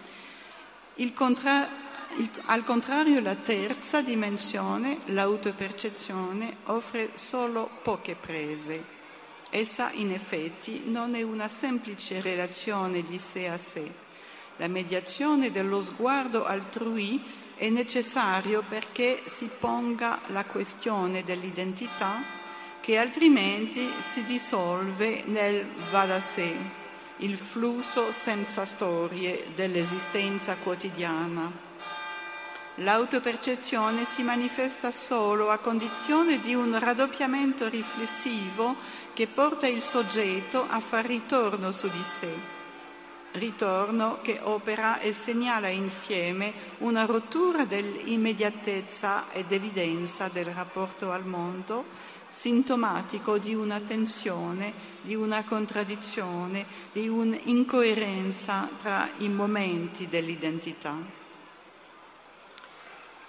Contra- 1.15 1.69
il, 2.17 2.29
al 2.47 2.65
contrario, 2.65 3.21
la 3.21 3.37
terza 3.37 4.03
dimensione, 4.03 5.03
l'autopercezione, 5.07 6.57
offre 6.65 7.13
solo 7.15 7.71
poche 7.83 8.17
prese. 8.17 8.97
Essa 9.49 9.93
in 9.93 10.13
effetti 10.13 10.83
non 10.87 11.15
è 11.15 11.23
una 11.23 11.47
semplice 11.47 12.21
relazione 12.21 13.05
di 13.05 13.17
sé 13.17 13.47
a 13.47 13.59
sé. 13.59 13.89
La 14.57 14.67
mediazione 14.67 15.53
dello 15.53 15.81
sguardo 15.85 16.45
altrui 16.45 17.23
è 17.59 17.69
necessario 17.69 18.63
perché 18.67 19.23
si 19.27 19.51
ponga 19.59 20.21
la 20.29 20.45
questione 20.45 21.25
dell'identità 21.25 22.23
che 22.81 22.97
altrimenti 22.97 23.91
si 24.13 24.25
dissolve 24.25 25.25
nel 25.27 25.67
va 25.91 26.07
da 26.07 26.21
sé, 26.21 26.57
il 27.19 27.37
flusso 27.37 28.13
senza 28.13 28.65
storie 28.65 29.49
dell'esistenza 29.57 30.57
quotidiana. 30.57 31.67
L'autopercezione 32.77 34.05
si 34.05 34.23
manifesta 34.23 34.93
solo 34.93 35.51
a 35.51 35.59
condizione 35.59 36.41
di 36.41 36.55
un 36.55 36.79
raddoppiamento 36.79 37.69
riflessivo 37.69 38.77
che 39.13 39.27
porta 39.27 39.67
il 39.67 39.83
soggetto 39.83 40.65
a 40.69 40.79
far 40.79 41.05
ritorno 41.05 41.73
su 41.73 41.89
di 41.89 42.03
sé. 42.03 42.58
Ritorno 43.39 44.19
che 44.21 44.41
opera 44.43 44.99
e 44.99 45.13
segnala 45.13 45.69
insieme 45.69 46.53
una 46.79 47.05
rottura 47.05 47.65
dell'immediatezza 47.65 49.31
ed 49.31 49.53
evidenza 49.53 50.29
del 50.29 50.47
rapporto 50.47 51.13
al 51.13 51.25
mondo, 51.25 51.85
sintomatico 52.29 53.39
di 53.39 53.55
una 53.55 53.79
tensione, 53.79 54.75
di 55.03 55.15
una 55.15 55.45
contraddizione, 55.45 56.67
di 56.91 57.07
un'incoerenza 57.07 58.69
tra 58.83 59.09
i 59.19 59.29
momenti 59.29 60.09
dell'identità. 60.09 60.97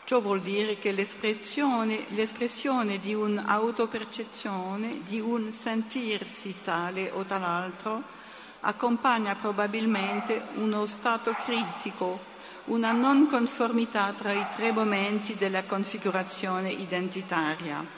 Ciò 0.06 0.22
vuol 0.22 0.40
dire 0.40 0.80
che 0.80 0.92
l'espressione, 0.92 2.06
l'espressione 2.10 2.98
di 2.98 3.14
un'autopercezione, 3.14 5.04
di 5.04 5.20
un 5.20 5.52
sentirsi 5.52 6.56
tale 6.64 7.12
o 7.12 7.24
tal'altro, 7.26 8.18
accompagna 8.62 9.36
probabilmente 9.36 10.48
uno 10.56 10.86
stato 10.86 11.34
critico, 11.34 12.28
una 12.66 12.92
non 12.92 13.28
conformità 13.28 14.14
tra 14.18 14.34
i 14.34 14.48
tre 14.56 14.72
momenti 14.72 15.36
della 15.36 15.64
configurazione 15.64 16.70
identitaria. 16.70 17.98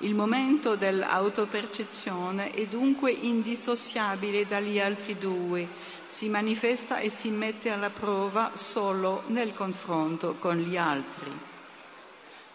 Il 0.00 0.14
momento 0.14 0.76
dell'autopercezione 0.76 2.50
è 2.50 2.66
dunque 2.66 3.10
indissociabile 3.12 4.46
dagli 4.46 4.78
altri 4.78 5.16
due, 5.16 5.66
si 6.04 6.28
manifesta 6.28 6.98
e 6.98 7.08
si 7.08 7.30
mette 7.30 7.70
alla 7.70 7.88
prova 7.88 8.52
solo 8.54 9.22
nel 9.28 9.54
confronto 9.54 10.36
con 10.38 10.56
gli 10.56 10.76
altri. 10.76 11.32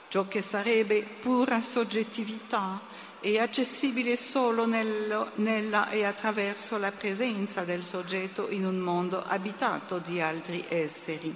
Ciò 0.07 0.27
che 0.27 0.41
sarebbe 0.43 1.01
pura 1.01 1.61
soggettività 1.61 2.79
è 3.21 3.37
accessibile 3.37 4.17
solo 4.17 4.65
nello, 4.65 5.31
nella 5.35 5.89
e 5.89 6.03
attraverso 6.03 6.77
la 6.77 6.91
presenza 6.91 7.63
del 7.63 7.83
soggetto 7.83 8.49
in 8.49 8.65
un 8.65 8.77
mondo 8.77 9.21
abitato 9.23 9.99
di 9.99 10.19
altri 10.19 10.65
esseri. 10.67 11.33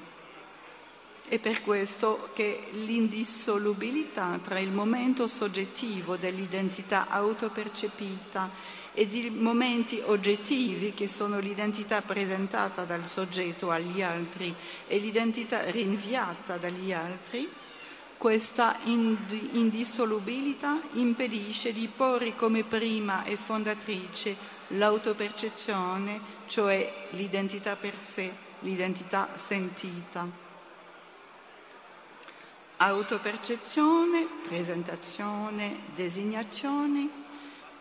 È 1.27 1.39
per 1.39 1.61
questo 1.61 2.29
che 2.33 2.67
l'indissolubilità 2.71 4.39
tra 4.43 4.59
il 4.59 4.71
momento 4.71 5.27
soggettivo 5.27 6.17
dell'identità 6.17 7.07
autopercepita 7.07 8.49
ed 8.93 9.13
i 9.13 9.29
momenti 9.29 10.01
oggettivi 10.03 10.93
che 10.93 11.07
sono 11.07 11.39
l'identità 11.39 12.01
presentata 12.01 12.83
dal 12.83 13.07
soggetto 13.07 13.69
agli 13.69 14.01
altri 14.01 14.53
e 14.87 14.97
l'identità 14.97 15.69
rinviata 15.69 16.57
dagli 16.57 16.91
altri, 16.93 17.49
questa 18.25 18.79
indissolubilità 18.81 20.81
impedisce 20.93 21.71
di 21.71 21.87
porre 21.95 22.35
come 22.35 22.63
prima 22.63 23.23
e 23.23 23.35
fondatrice 23.35 24.35
l'autopercezione, 24.69 26.19
cioè 26.47 27.09
l'identità 27.11 27.75
per 27.75 27.99
sé, 27.99 28.33
l'identità 28.61 29.29
sentita. 29.35 30.27
Autopercezione, 32.77 34.27
presentazione, 34.47 35.81
designazione. 35.93 37.07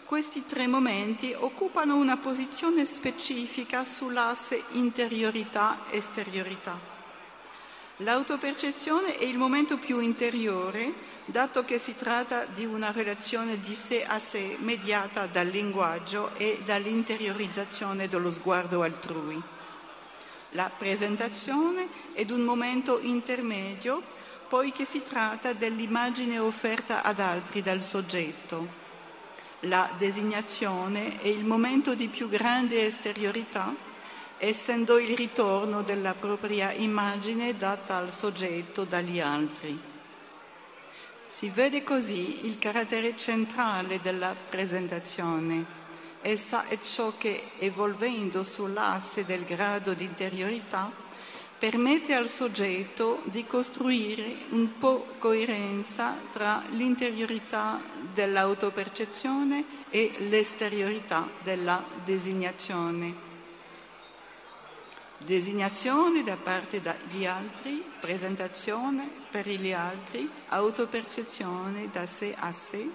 Questi 0.05 0.45
tre 0.45 0.67
momenti 0.67 1.33
occupano 1.33 1.97
una 1.97 2.19
posizione 2.19 2.85
specifica 2.85 3.87
sull'asse 3.87 4.63
interiorità-esteriorità. 4.73 6.94
L'autopercezione 7.99 9.19
è 9.19 9.25
il 9.25 9.39
momento 9.39 9.79
più 9.79 10.01
interiore, 10.01 10.93
dato 11.27 11.65
che 11.65 11.79
si 11.79 11.95
tratta 11.95 12.45
di 12.45 12.65
una 12.65 12.91
relazione 12.91 13.61
di 13.61 13.73
sé 13.73 14.05
a 14.05 14.19
sé 14.19 14.57
mediata 14.59 15.27
dal 15.27 15.47
linguaggio 15.47 16.35
e 16.37 16.59
dall'interiorizzazione 16.65 18.09
dello 18.09 18.33
sguardo 18.33 18.83
altrui. 18.83 19.41
La 20.51 20.73
presentazione 20.77 21.89
è 22.15 22.27
un 22.31 22.41
momento 22.41 22.99
intermedio 22.99 24.03
poiché 24.49 24.85
si 24.85 25.05
tratta 25.05 25.53
dell'immagine 25.53 26.41
offerta 26.41 27.05
ad 27.05 27.21
altri 27.21 27.63
dal 27.63 27.83
soggetto. 27.83 28.83
La 29.61 29.89
designazione 29.97 31.21
è 31.21 31.29
il 31.29 31.45
momento 31.45 31.95
di 31.95 32.09
più 32.09 32.29
grande 32.29 32.87
esteriorità, 32.87 33.73
essendo 34.45 34.99
il 34.99 35.17
ritorno 35.17 35.83
della 35.83 36.13
propria 36.13 36.71
immagine 36.73 37.57
data 37.57 37.97
al 37.97 38.13
soggetto 38.13 38.85
dagli 38.85 39.19
altri. 39.19 39.81
Si 41.27 41.49
vede 41.49 41.83
così 41.83 42.47
il 42.47 42.59
carattere 42.59 43.17
centrale 43.17 44.01
della 44.03 44.37
presentazione. 44.49 45.83
Essa 46.21 46.67
è 46.69 46.79
ciò 46.81 47.15
che, 47.17 47.53
evolvendo 47.59 48.43
sull'asse 48.45 49.25
del 49.25 49.45
grado 49.45 49.95
di 49.95 50.05
interiorità, 50.05 50.91
permette 51.59 52.15
al 52.15 52.29
soggetto 52.29 53.23
di 53.25 53.47
costruire 53.47 54.37
un 54.51 54.77
po' 54.79 55.07
coerenza 55.19 56.19
tra 56.31 56.63
l'interiorità 56.71 57.81
dell'autopercezione 58.13 59.65
e 59.89 60.13
l'esteriorità 60.19 61.29
della 61.43 61.83
designazione. 62.05 63.24
Designazione 65.19 66.23
da 66.23 66.37
parte 66.37 66.83
di 67.09 67.25
altri, 67.25 67.83
presentazione 68.01 69.09
per 69.31 69.49
gli 69.49 69.73
altri, 69.73 70.29
autopercezione 70.49 71.89
da 71.91 72.05
sé 72.07 72.35
a 72.37 72.53
sé. 72.53 72.87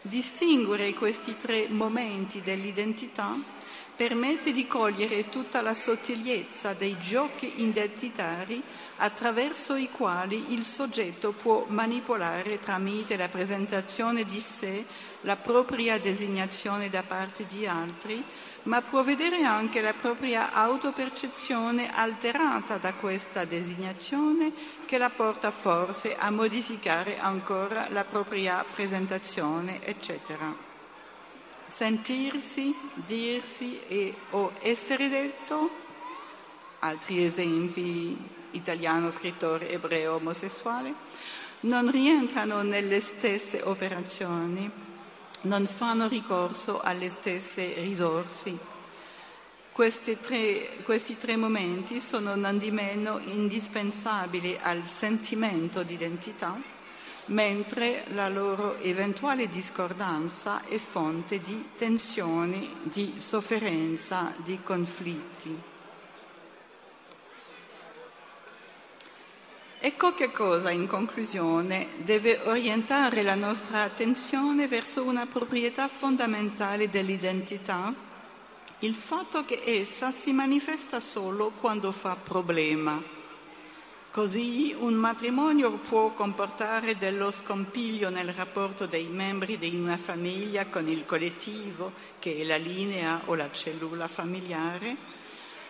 Distinguere 0.00 0.94
questi 0.94 1.36
tre 1.36 1.68
momenti 1.68 2.40
dell'identità 2.40 3.36
permette 3.94 4.52
di 4.52 4.66
cogliere 4.66 5.28
tutta 5.28 5.62
la 5.62 5.74
sottigliezza 5.74 6.72
dei 6.72 6.98
giochi 6.98 7.62
identitari 7.62 8.60
attraverso 8.96 9.76
i 9.76 9.88
quali 9.90 10.52
il 10.52 10.64
soggetto 10.64 11.32
può 11.32 11.66
manipolare 11.68 12.58
tramite 12.58 13.16
la 13.16 13.28
presentazione 13.28 14.24
di 14.24 14.40
sé 14.40 14.84
la 15.20 15.36
propria 15.36 15.98
designazione 15.98 16.90
da 16.90 17.02
parte 17.02 17.46
di 17.46 17.66
altri, 17.66 18.22
ma 18.64 18.80
può 18.80 19.02
vedere 19.02 19.42
anche 19.42 19.80
la 19.80 19.92
propria 19.92 20.52
autopercezione 20.52 21.94
alterata 21.94 22.78
da 22.78 22.94
questa 22.94 23.44
designazione 23.44 24.52
che 24.86 24.98
la 24.98 25.10
porta 25.10 25.50
forse 25.50 26.16
a 26.16 26.30
modificare 26.30 27.18
ancora 27.18 27.88
la 27.90 28.04
propria 28.04 28.64
presentazione, 28.64 29.82
eccetera. 29.84 30.54
Sentirsi, 31.66 32.74
dirsi 32.94 33.80
e, 33.86 34.14
o 34.30 34.52
essere 34.60 35.08
detto, 35.08 35.70
altri 36.78 37.24
esempi, 37.24 38.16
italiano, 38.52 39.10
scrittore, 39.10 39.70
ebreo, 39.70 40.14
omosessuale, 40.14 40.94
non 41.60 41.90
rientrano 41.90 42.62
nelle 42.62 43.00
stesse 43.00 43.60
operazioni, 43.62 44.70
non 45.44 45.66
fanno 45.66 46.08
ricorso 46.08 46.80
alle 46.80 47.08
stesse 47.08 47.74
risorse. 47.78 48.72
Tre, 49.72 50.68
questi 50.84 51.16
tre 51.16 51.36
momenti 51.36 51.98
sono 51.98 52.36
non 52.36 52.58
di 52.58 52.70
meno 52.70 53.18
indispensabili 53.18 54.56
al 54.60 54.86
sentimento 54.86 55.82
di 55.82 55.94
identità 55.94 56.72
mentre 57.26 58.04
la 58.08 58.28
loro 58.28 58.78
eventuale 58.80 59.48
discordanza 59.48 60.62
è 60.64 60.76
fonte 60.78 61.40
di 61.40 61.70
tensioni, 61.76 62.76
di 62.82 63.14
sofferenza, 63.18 64.34
di 64.44 64.60
conflitti. 64.62 65.72
Ecco 69.86 70.14
che 70.14 70.32
cosa, 70.32 70.70
in 70.70 70.86
conclusione, 70.86 71.88
deve 71.98 72.40
orientare 72.44 73.20
la 73.20 73.34
nostra 73.34 73.82
attenzione 73.82 74.66
verso 74.66 75.02
una 75.02 75.26
proprietà 75.26 75.88
fondamentale 75.88 76.88
dell'identità, 76.88 77.94
il 78.78 78.94
fatto 78.94 79.44
che 79.44 79.60
essa 79.62 80.10
si 80.10 80.32
manifesta 80.32 81.00
solo 81.00 81.50
quando 81.60 81.92
fa 81.92 82.16
problema 82.16 83.14
Così 84.14 84.72
un 84.78 84.94
matrimonio 84.94 85.72
può 85.72 86.12
comportare 86.12 86.94
dello 86.94 87.32
scompiglio 87.32 88.10
nel 88.10 88.32
rapporto 88.32 88.86
dei 88.86 89.08
membri 89.08 89.58
di 89.58 89.74
una 89.74 89.96
famiglia 89.96 90.66
con 90.66 90.86
il 90.86 91.04
collettivo, 91.04 91.90
che 92.20 92.36
è 92.36 92.44
la 92.44 92.54
linea 92.54 93.22
o 93.24 93.34
la 93.34 93.50
cellula 93.50 94.06
familiare. 94.06 94.96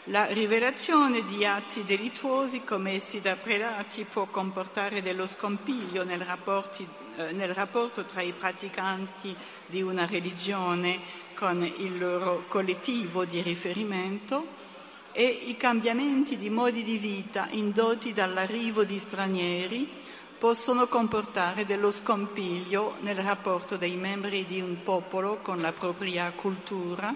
La 0.09 0.27
rivelazione 0.27 1.25
di 1.27 1.47
atti 1.47 1.83
delittuosi 1.83 2.63
commessi 2.63 3.23
da 3.23 3.37
prelati 3.37 4.05
può 4.05 4.27
comportare 4.27 5.01
dello 5.01 5.27
scompiglio 5.27 6.05
nel, 6.05 6.21
rapporti, 6.21 6.87
eh, 7.17 7.33
nel 7.33 7.55
rapporto 7.55 8.05
tra 8.05 8.21
i 8.21 8.33
praticanti 8.33 9.35
di 9.65 9.81
una 9.81 10.05
religione 10.05 11.01
con 11.35 11.65
il 11.65 11.99
loro 11.99 12.45
collettivo 12.49 13.25
di 13.25 13.41
riferimento 13.41 14.47
e 15.13 15.25
i 15.25 15.57
cambiamenti 15.57 16.37
di 16.37 16.51
modi 16.51 16.83
di 16.83 16.99
vita 16.99 17.49
indotti 17.53 18.13
dall'arrivo 18.13 18.85
di 18.85 18.99
stranieri 18.99 19.89
possono 20.37 20.87
comportare 20.87 21.65
dello 21.65 21.91
scompiglio 21.91 22.97
nel 23.01 23.17
rapporto 23.17 23.79
dei 23.79 23.97
membri 23.97 24.45
di 24.45 24.61
un 24.61 24.83
popolo 24.83 25.39
con 25.41 25.63
la 25.63 25.73
propria 25.73 26.31
cultura, 26.33 27.15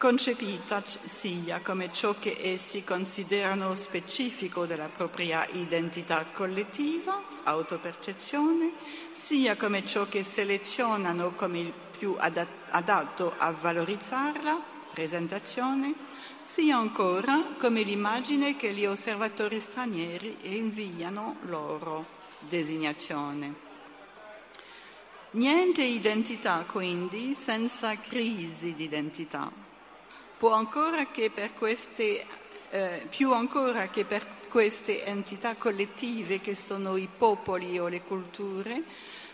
concepita 0.00 0.82
sia 0.86 1.60
come 1.60 1.92
ciò 1.92 2.14
che 2.18 2.34
essi 2.40 2.82
considerano 2.82 3.74
specifico 3.74 4.64
della 4.64 4.88
propria 4.88 5.46
identità 5.52 6.24
collettiva, 6.32 7.22
autopercezione, 7.42 8.72
sia 9.10 9.58
come 9.58 9.84
ciò 9.84 10.08
che 10.08 10.24
selezionano 10.24 11.32
come 11.32 11.58
il 11.58 11.72
più 11.98 12.16
adatto 12.18 13.34
a 13.36 13.50
valorizzarla, 13.50 14.58
presentazione, 14.94 15.92
sia 16.40 16.78
ancora 16.78 17.56
come 17.58 17.82
l'immagine 17.82 18.56
che 18.56 18.72
gli 18.72 18.86
osservatori 18.86 19.60
stranieri 19.60 20.34
inviano 20.56 21.36
loro, 21.42 22.06
designazione. 22.38 23.54
Niente 25.32 25.82
identità 25.82 26.64
quindi 26.66 27.34
senza 27.34 27.94
crisi 27.98 28.74
di 28.74 28.84
identità. 28.84 29.68
Ancora 30.42 31.06
queste, 31.56 32.26
eh, 32.70 33.06
più 33.10 33.32
ancora 33.34 33.88
che 33.88 34.06
per 34.06 34.26
queste 34.48 35.04
entità 35.04 35.54
collettive 35.56 36.40
che 36.40 36.54
sono 36.54 36.96
i 36.96 37.08
popoli 37.14 37.78
o 37.78 37.88
le 37.88 38.02
culture, 38.02 38.82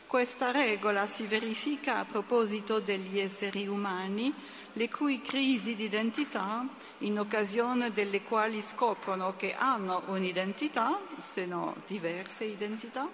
questa 0.07 0.51
regola 0.51 1.07
si 1.07 1.25
verifica 1.25 1.99
a 1.99 2.05
proposito 2.05 2.81
degli 2.81 3.21
esseri 3.21 3.69
umani 3.69 4.35
le 4.73 4.89
cui 4.91 5.23
crisi 5.23 5.77
di 5.77 5.85
identità, 5.85 6.67
in 6.99 7.19
occasione 7.21 7.93
delle 7.93 8.23
quali 8.23 8.61
scoprono 8.61 9.35
che 9.37 9.55
hanno 9.57 10.03
un'identità, 10.07 11.01
se 11.21 11.47
no 11.47 11.77
diverse 11.87 12.45
identità, 12.45 13.09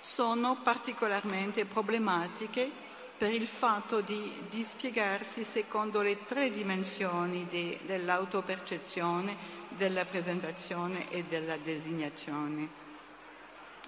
sono 0.00 0.58
particolarmente 0.62 1.64
problematiche 1.64 2.86
per 3.18 3.32
il 3.32 3.48
fatto 3.48 4.00
di 4.00 4.32
dispiegarsi 4.48 5.42
secondo 5.42 6.02
le 6.02 6.24
tre 6.24 6.52
dimensioni 6.52 7.48
de, 7.50 7.80
dell'autopercezione, 7.84 9.36
della 9.76 10.04
presentazione 10.04 11.10
e 11.10 11.24
della 11.24 11.56
designazione. 11.56 12.86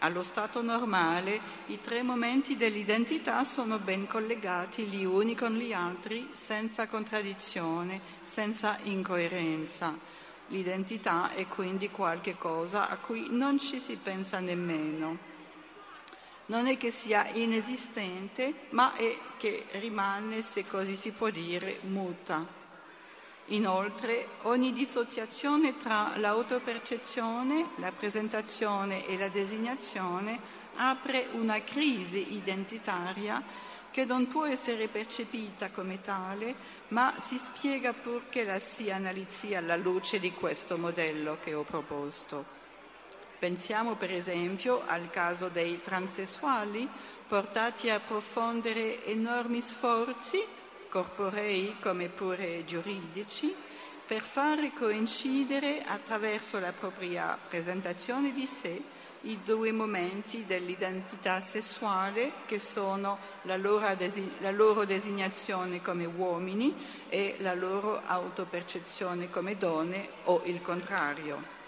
Allo 0.00 0.24
stato 0.24 0.62
normale 0.62 1.40
i 1.66 1.80
tre 1.80 2.02
momenti 2.02 2.56
dell'identità 2.56 3.44
sono 3.44 3.78
ben 3.78 4.08
collegati 4.08 4.84
gli 4.84 5.04
uni 5.04 5.36
con 5.36 5.52
gli 5.52 5.72
altri, 5.72 6.30
senza 6.32 6.88
contraddizione, 6.88 8.00
senza 8.22 8.78
incoerenza. 8.84 9.96
L'identità 10.48 11.32
è 11.34 11.46
quindi 11.46 11.90
qualche 11.90 12.36
cosa 12.36 12.88
a 12.88 12.96
cui 12.96 13.28
non 13.30 13.58
ci 13.58 13.78
si 13.78 13.96
pensa 13.96 14.40
nemmeno. 14.40 15.29
Non 16.50 16.66
è 16.66 16.76
che 16.76 16.90
sia 16.90 17.28
inesistente, 17.34 18.66
ma 18.70 18.96
è 18.96 19.16
che 19.36 19.66
rimane, 19.74 20.42
se 20.42 20.66
così 20.66 20.96
si 20.96 21.12
può 21.12 21.30
dire, 21.30 21.78
muta. 21.82 22.44
Inoltre, 23.46 24.26
ogni 24.42 24.72
dissociazione 24.72 25.78
tra 25.78 26.16
l'autopercezione, 26.16 27.70
la 27.76 27.92
presentazione 27.92 29.06
e 29.06 29.16
la 29.16 29.28
designazione 29.28 30.40
apre 30.74 31.28
una 31.34 31.62
crisi 31.62 32.34
identitaria 32.34 33.40
che 33.92 34.04
non 34.04 34.26
può 34.26 34.44
essere 34.44 34.88
percepita 34.88 35.70
come 35.70 36.00
tale, 36.00 36.52
ma 36.88 37.14
si 37.20 37.38
spiega 37.38 37.92
purché 37.92 38.42
la 38.42 38.58
si 38.58 38.90
analizzi 38.90 39.54
alla 39.54 39.76
luce 39.76 40.18
di 40.18 40.32
questo 40.32 40.76
modello 40.76 41.38
che 41.40 41.54
ho 41.54 41.62
proposto. 41.62 42.59
Pensiamo 43.40 43.96
per 43.96 44.12
esempio 44.12 44.82
al 44.86 45.10
caso 45.10 45.48
dei 45.48 45.80
transessuali 45.82 46.88
portati 47.26 47.90
a 47.90 47.98
profondere 47.98 49.04
enormi 49.06 49.62
sforzi 49.62 50.44
corporei 50.90 51.76
come 51.80 52.08
pure 52.08 52.64
giuridici, 52.66 53.54
per 54.06 54.20
fare 54.20 54.72
coincidere 54.74 55.82
attraverso 55.84 56.58
la 56.58 56.72
propria 56.72 57.38
presentazione 57.48 58.34
di 58.34 58.44
sé 58.44 58.82
i 59.22 59.38
due 59.42 59.70
momenti 59.70 60.44
dell'identità 60.44 61.40
sessuale 61.40 62.32
che 62.46 62.58
sono 62.58 63.18
la 63.42 63.56
loro, 63.56 63.94
desi- 63.94 64.32
la 64.40 64.50
loro, 64.50 64.84
designazione 64.84 65.80
come 65.80 66.06
uomini 66.06 66.74
e 67.08 67.36
la 67.38 67.54
loro 67.54 68.02
autopercezione 68.04 69.30
come 69.30 69.56
donne 69.56 70.08
o 70.24 70.42
il 70.44 70.60
contrario. 70.60 71.59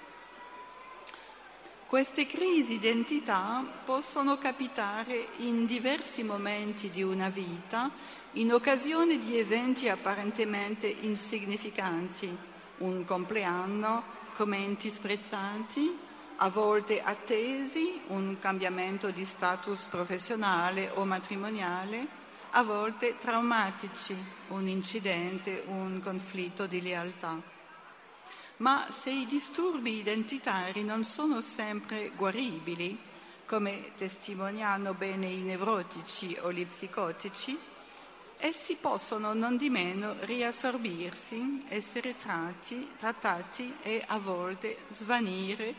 Queste 1.93 2.27
crisi 2.27 2.73
identità 2.73 3.63
possono 3.85 4.39
capitare 4.39 5.27
in 5.41 5.67
diversi 5.67 6.23
momenti 6.23 6.89
di 6.89 7.03
una 7.03 7.29
vita 7.29 7.91
in 8.33 8.51
occasione 8.51 9.19
di 9.19 9.37
eventi 9.37 9.91
apparentemente 9.91 10.87
insignificanti, 10.87 12.35
un 12.79 13.05
compleanno, 13.05 14.05
commenti 14.35 14.89
sprezzanti, 14.89 15.99
a 16.37 16.49
volte 16.49 17.03
attesi, 17.03 18.01
un 18.07 18.39
cambiamento 18.41 19.11
di 19.11 19.27
status 19.27 19.85
professionale 19.91 20.91
o 20.95 21.05
matrimoniale, 21.05 22.07
a 22.53 22.63
volte 22.63 23.19
traumatici, 23.19 24.17
un 24.49 24.67
incidente, 24.67 25.63
un 25.67 26.01
conflitto 26.03 26.67
di 26.67 26.81
lealtà. 26.81 27.52
Ma 28.63 28.87
se 28.93 29.11
i 29.11 29.27
disturbi 29.27 29.99
identitari 29.99 30.85
non 30.85 31.03
sono 31.03 31.41
sempre 31.41 32.13
guaribili, 32.15 32.97
come 33.45 33.91
testimoniano 33.97 34.95
bene 34.95 35.27
i 35.27 35.41
nevrotici 35.41 36.39
o 36.41 36.53
gli 36.53 36.65
psicotici, 36.65 37.59
essi 38.37 38.77
possono 38.77 39.35
non 39.35 39.57
di 39.57 39.69
meno 39.69 40.15
riassorbirsi, 40.21 41.65
essere 41.67 42.17
tratti, 42.17 42.89
trattati 43.01 43.79
e 43.83 44.05
a 44.07 44.21
volte 44.21 44.85
svanire, 44.91 45.75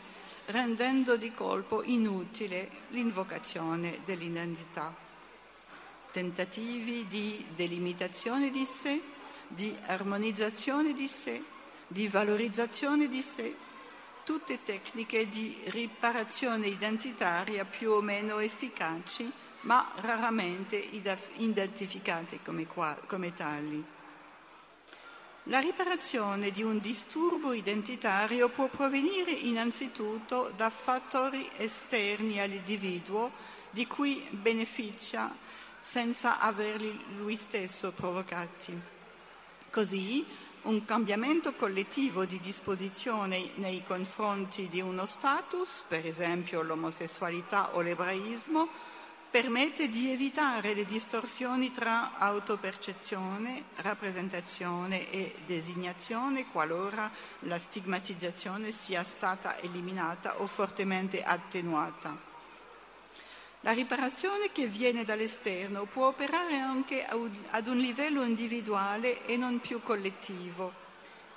rendendo 0.46 1.16
di 1.16 1.32
colpo 1.32 1.82
inutile 1.84 2.68
l'invocazione 2.90 4.00
dell'identità. 4.04 4.94
Tentativi 6.12 7.06
di 7.08 7.46
delimitazione 7.56 8.50
di 8.50 8.66
sé, 8.66 9.00
di 9.48 9.74
armonizzazione 9.86 10.92
di 10.92 11.08
sé, 11.08 11.52
di 11.86 12.08
valorizzazione 12.08 13.08
di 13.08 13.22
sé, 13.22 13.54
tutte 14.24 14.62
tecniche 14.64 15.28
di 15.28 15.60
riparazione 15.66 16.66
identitaria 16.66 17.64
più 17.64 17.90
o 17.92 18.00
meno 18.00 18.38
efficaci 18.38 19.30
ma 19.64 19.92
raramente 19.96 20.76
identificate 20.76 22.40
come, 22.42 22.66
qua, 22.66 22.96
come 23.06 23.32
tali. 23.32 23.84
La 25.48 25.58
riparazione 25.58 26.50
di 26.50 26.62
un 26.62 26.78
disturbo 26.78 27.52
identitario 27.52 28.48
può 28.48 28.68
provenire 28.68 29.30
innanzitutto 29.30 30.52
da 30.56 30.70
fattori 30.70 31.48
esterni 31.58 32.40
all'individuo 32.40 33.30
di 33.70 33.86
cui 33.86 34.26
beneficia 34.30 35.34
senza 35.80 36.40
averli 36.40 36.98
lui 37.16 37.36
stesso 37.36 37.92
provocati. 37.92 38.80
Così 39.70 40.24
un 40.64 40.84
cambiamento 40.84 41.52
collettivo 41.54 42.24
di 42.24 42.40
disposizione 42.40 43.50
nei 43.56 43.82
confronti 43.84 44.68
di 44.68 44.80
uno 44.80 45.06
status, 45.06 45.84
per 45.86 46.06
esempio 46.06 46.62
l'omosessualità 46.62 47.74
o 47.74 47.80
l'ebraismo, 47.80 48.68
permette 49.30 49.88
di 49.88 50.12
evitare 50.12 50.74
le 50.74 50.84
distorsioni 50.84 51.72
tra 51.72 52.12
autopercezione, 52.16 53.64
rappresentazione 53.76 55.10
e 55.10 55.34
designazione 55.44 56.46
qualora 56.46 57.10
la 57.40 57.58
stigmatizzazione 57.58 58.70
sia 58.70 59.02
stata 59.02 59.58
eliminata 59.58 60.40
o 60.40 60.46
fortemente 60.46 61.22
attenuata. 61.22 62.33
La 63.64 63.72
riparazione 63.72 64.52
che 64.52 64.66
viene 64.66 65.06
dall'esterno 65.06 65.86
può 65.86 66.08
operare 66.08 66.58
anche 66.58 67.02
ad 67.06 67.66
un 67.66 67.78
livello 67.78 68.22
individuale 68.22 69.24
e 69.24 69.38
non 69.38 69.58
più 69.58 69.80
collettivo. 69.82 70.70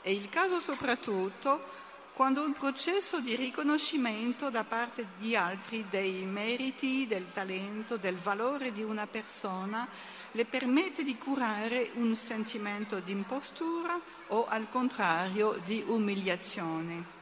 È 0.02 0.10
il 0.10 0.28
caso 0.28 0.60
soprattutto 0.60 1.76
quando 2.12 2.44
un 2.44 2.52
processo 2.52 3.22
di 3.22 3.34
riconoscimento 3.38 4.50
da 4.50 4.66
parte 4.66 5.08
di 5.20 5.38
altri 5.38 5.86
dei 5.90 6.26
meriti, 6.26 7.08
del 7.08 7.28
talento, 7.32 7.96
del 7.96 8.18
valore 8.18 8.74
di 8.74 8.84
una 8.84 9.08
persona 9.08 9.88
le 10.34 10.44
permette 10.44 11.06
di 11.06 11.18
curare 11.18 11.92
un 11.94 12.14
sentimento 12.14 13.00
di 13.00 13.14
impostura 13.14 13.98
o 14.28 14.48
al 14.48 14.68
contrario 14.70 15.62
di 15.64 15.82
umiliazione, 15.88 17.16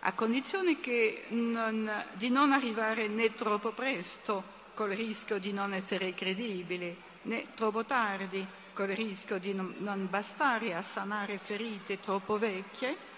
a 0.00 0.12
condizione 0.12 0.78
non, 1.28 1.90
di 2.14 2.30
non 2.30 2.52
arrivare 2.52 3.08
né 3.08 3.34
troppo 3.34 3.72
presto 3.72 4.58
col 4.74 4.90
rischio 4.90 5.38
di 5.38 5.52
non 5.52 5.74
essere 5.74 6.14
credibile, 6.14 6.96
né 7.22 7.46
troppo 7.54 7.84
tardi 7.84 8.46
col 8.72 8.88
rischio 8.88 9.38
di 9.38 9.52
non 9.52 10.06
bastare 10.08 10.74
a 10.74 10.82
sanare 10.82 11.38
ferite 11.38 12.00
troppo 12.00 12.38
vecchie 12.38 13.08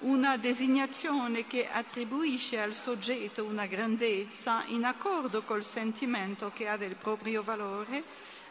una 0.00 0.36
designazione 0.36 1.46
che 1.46 1.68
attribuisce 1.70 2.60
al 2.60 2.74
soggetto 2.74 3.44
una 3.44 3.66
grandezza 3.66 4.64
in 4.66 4.84
accordo 4.84 5.42
col 5.42 5.64
sentimento 5.64 6.50
che 6.52 6.68
ha 6.68 6.76
del 6.76 6.94
proprio 6.94 7.42
valore, 7.42 8.02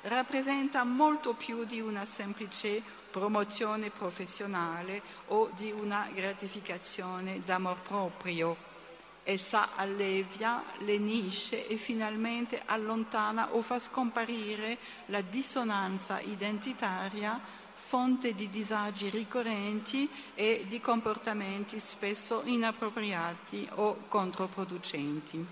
rappresenta 0.03 0.84
molto 0.84 1.34
più 1.34 1.63
di 1.65 1.79
una 1.79 2.05
semplice 2.05 2.81
promozione 3.14 3.91
professionale 3.91 5.03
o 5.28 5.51
di 5.55 5.72
una 5.72 6.09
gratificazione 6.11 7.43
d'amor 7.45 7.78
proprio. 7.82 8.57
Essa 9.22 9.76
allevia, 9.76 10.64
lenisce 10.80 11.68
e 11.68 11.76
finalmente 11.76 12.59
allontana 12.66 13.53
o 13.53 13.61
fa 13.61 13.78
scomparire 13.78 14.80
la 15.05 15.22
dissonanza 15.22 16.20
identitaria 16.22 17.39
fonte 17.76 18.34
di 18.34 18.49
disagi 18.49 19.09
ricorrenti 19.09 20.09
e 20.34 20.66
di 20.68 20.82
comportamenti 20.82 21.80
spesso 21.80 22.41
inappropriati 22.45 23.70
o 23.76 24.05
controproducenti. 24.07 25.45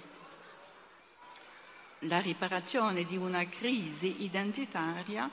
La 2.05 2.19
riparazione 2.19 3.05
di 3.05 3.15
una 3.15 3.47
crisi 3.47 4.23
identitaria 4.23 5.29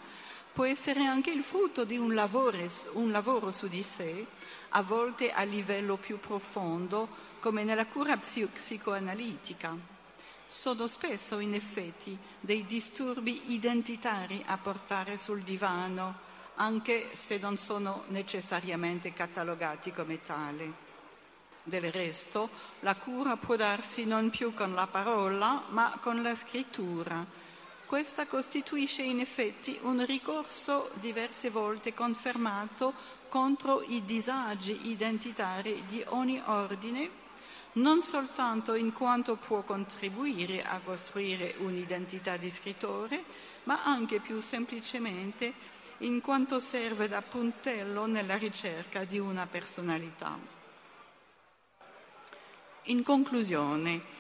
può 0.59 0.67
essere 0.67 1.05
anche 1.05 1.31
il 1.31 1.45
frutto 1.45 1.85
di 1.85 1.97
un 1.97 2.15
lavoro, 2.15 2.59
un 2.95 3.13
lavoro, 3.13 3.53
su 3.53 3.69
di 3.69 3.85
sé, 3.85 4.27
a 4.71 4.83
volte 4.83 5.31
a 5.31 5.45
livello 5.45 5.97
più 5.97 6.19
profondo, 6.19 7.07
come 7.39 7.63
nella 7.63 7.87
cura 7.87 8.17
psicoanalitica. 8.17 9.77
Sono 10.49 10.89
spesso, 10.89 11.39
in 11.39 11.55
effetti, 11.55 12.19
dei 12.41 12.67
disturbi 12.67 13.53
identitari 13.53 14.43
a 14.47 14.59
portare 14.59 15.17
sul 15.17 15.43
divano 15.43 16.27
anche 16.57 17.11
se 17.15 17.39
non 17.39 17.57
sono 17.57 18.03
necessariamente 18.09 19.13
catalogati 19.13 19.93
come 19.93 20.23
tali. 20.23 20.75
Del 21.63 21.93
resto, 21.93 22.51
la 22.81 22.97
cura 22.97 23.37
può 23.37 23.55
darsi 23.55 24.05
non 24.05 24.29
più 24.29 24.53
con 24.55 24.75
la 24.75 24.89
parola, 24.89 25.67
ma 25.69 26.01
con 26.03 26.21
la 26.21 26.35
scrittura. 26.35 27.47
Questa 27.89 28.26
costituisce 28.26 29.01
in 29.01 29.18
effetti 29.18 29.78
un 29.80 30.05
ricorso 30.05 30.91
diverse 31.01 31.49
volte 31.49 31.95
confermato 31.95 32.93
contro 33.30 33.80
i 33.80 34.05
disagi 34.05 34.91
identitari 34.91 35.82
di 35.89 36.05
ogni 36.09 36.39
ordine, 36.45 37.09
non 37.72 38.03
soltanto 38.03 38.74
in 38.74 38.93
quanto 38.93 39.36
può 39.36 39.62
contribuire 39.62 40.62
a 40.62 40.82
costruire 40.84 41.55
un'identità 41.61 42.36
di 42.36 42.51
scrittore, 42.51 43.24
ma 43.64 43.82
anche 43.84 44.20
più 44.20 44.43
semplicemente 44.43 45.55
in 46.01 46.20
quanto 46.20 46.61
serve 46.61 47.09
da 47.09 47.22
puntello 47.22 48.05
nella 48.05 48.36
ricerca 48.36 49.05
di 49.05 49.18
una 49.18 49.47
personalità. 49.47 50.39
In 52.82 53.03
conclusione, 53.03 54.18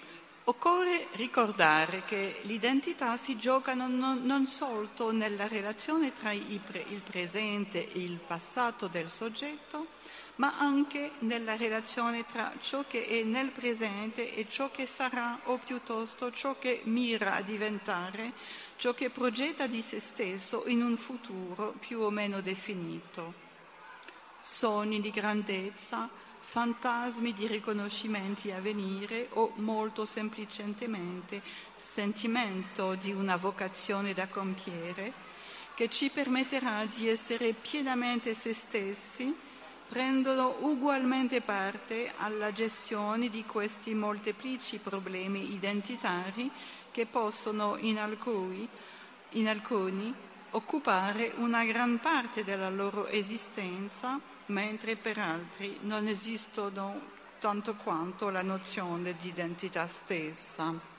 occorre 0.48 1.08
ricordare 1.12 2.02
che 2.06 2.40
l'identità 2.42 3.18
si 3.18 3.36
gioca 3.36 3.74
non, 3.74 3.98
non, 3.98 4.24
non 4.24 4.46
solo 4.46 4.88
nella 5.12 5.46
relazione 5.46 6.14
tra 6.14 6.32
il 6.32 7.00
presente 7.04 7.92
e 7.92 7.98
il 7.98 8.18
passato 8.18 8.86
del 8.86 9.10
soggetto, 9.10 9.96
ma 10.36 10.58
anche 10.58 11.10
nella 11.20 11.54
relazione 11.54 12.24
tra 12.24 12.52
ciò 12.60 12.84
che 12.86 13.06
è 13.06 13.22
nel 13.24 13.50
presente 13.50 14.34
e 14.34 14.46
ciò 14.48 14.70
che 14.70 14.86
sarà, 14.86 15.38
o 15.44 15.58
piuttosto 15.58 16.30
ciò 16.30 16.58
che 16.58 16.80
mira 16.84 17.34
a 17.34 17.42
diventare, 17.42 18.32
ciò 18.76 18.94
che 18.94 19.10
progetta 19.10 19.66
di 19.66 19.82
se 19.82 20.00
stesso 20.00 20.64
in 20.66 20.82
un 20.82 20.96
futuro 20.96 21.74
più 21.78 22.00
o 22.00 22.08
meno 22.10 22.40
definito. 22.40 23.46
Sogni 24.40 25.02
di 25.02 25.10
grandezza, 25.10 26.08
fantasmi 26.50 27.34
di 27.34 27.46
riconoscimenti 27.46 28.50
a 28.52 28.58
venire 28.58 29.28
o 29.34 29.52
molto 29.56 30.06
semplicemente 30.06 31.42
sentimento 31.76 32.94
di 32.94 33.12
una 33.12 33.36
vocazione 33.36 34.14
da 34.14 34.28
compiere 34.28 35.12
che 35.74 35.90
ci 35.90 36.08
permetterà 36.08 36.86
di 36.86 37.06
essere 37.06 37.52
pienamente 37.52 38.32
se 38.32 38.54
stessi 38.54 39.36
prendono 39.90 40.56
ugualmente 40.60 41.42
parte 41.42 42.14
alla 42.16 42.50
gestione 42.50 43.28
di 43.28 43.44
questi 43.44 43.92
molteplici 43.92 44.78
problemi 44.78 45.52
identitari 45.52 46.50
che 46.90 47.04
possono 47.04 47.76
in 47.80 47.98
alcuni, 47.98 48.66
in 49.32 49.48
alcuni 49.48 50.14
occupare 50.52 51.34
una 51.36 51.62
gran 51.64 52.00
parte 52.00 52.42
della 52.42 52.70
loro 52.70 53.06
esistenza, 53.06 54.18
mentre 54.48 54.96
per 54.96 55.18
altri 55.18 55.78
non 55.82 56.06
esistono 56.06 57.16
tanto 57.38 57.74
quanto 57.74 58.30
la 58.30 58.42
nozione 58.42 59.16
di 59.18 59.28
identità 59.28 59.88
stessa. 59.88 60.96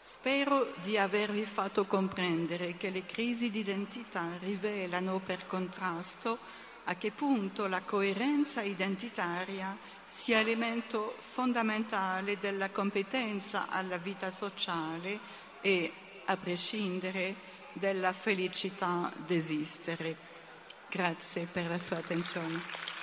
Spero 0.00 0.72
di 0.82 0.96
avervi 0.96 1.44
fatto 1.44 1.84
comprendere 1.84 2.76
che 2.76 2.90
le 2.90 3.04
crisi 3.04 3.50
di 3.50 3.58
identità 3.58 4.28
rivelano 4.38 5.18
per 5.18 5.46
contrasto 5.46 6.38
a 6.84 6.94
che 6.94 7.10
punto 7.10 7.66
la 7.66 7.82
coerenza 7.82 8.62
identitaria 8.62 9.76
sia 10.04 10.38
elemento 10.38 11.16
fondamentale 11.32 12.38
della 12.38 12.70
competenza 12.70 13.68
alla 13.68 13.96
vita 13.96 14.30
sociale 14.30 15.18
e, 15.60 15.92
a 16.26 16.36
prescindere, 16.36 17.34
della 17.72 18.12
felicità 18.12 19.12
d'esistere. 19.16 20.35
Grazie 20.88 21.46
per 21.46 21.68
la 21.68 21.78
sua 21.78 21.98
attenzione. 21.98 22.95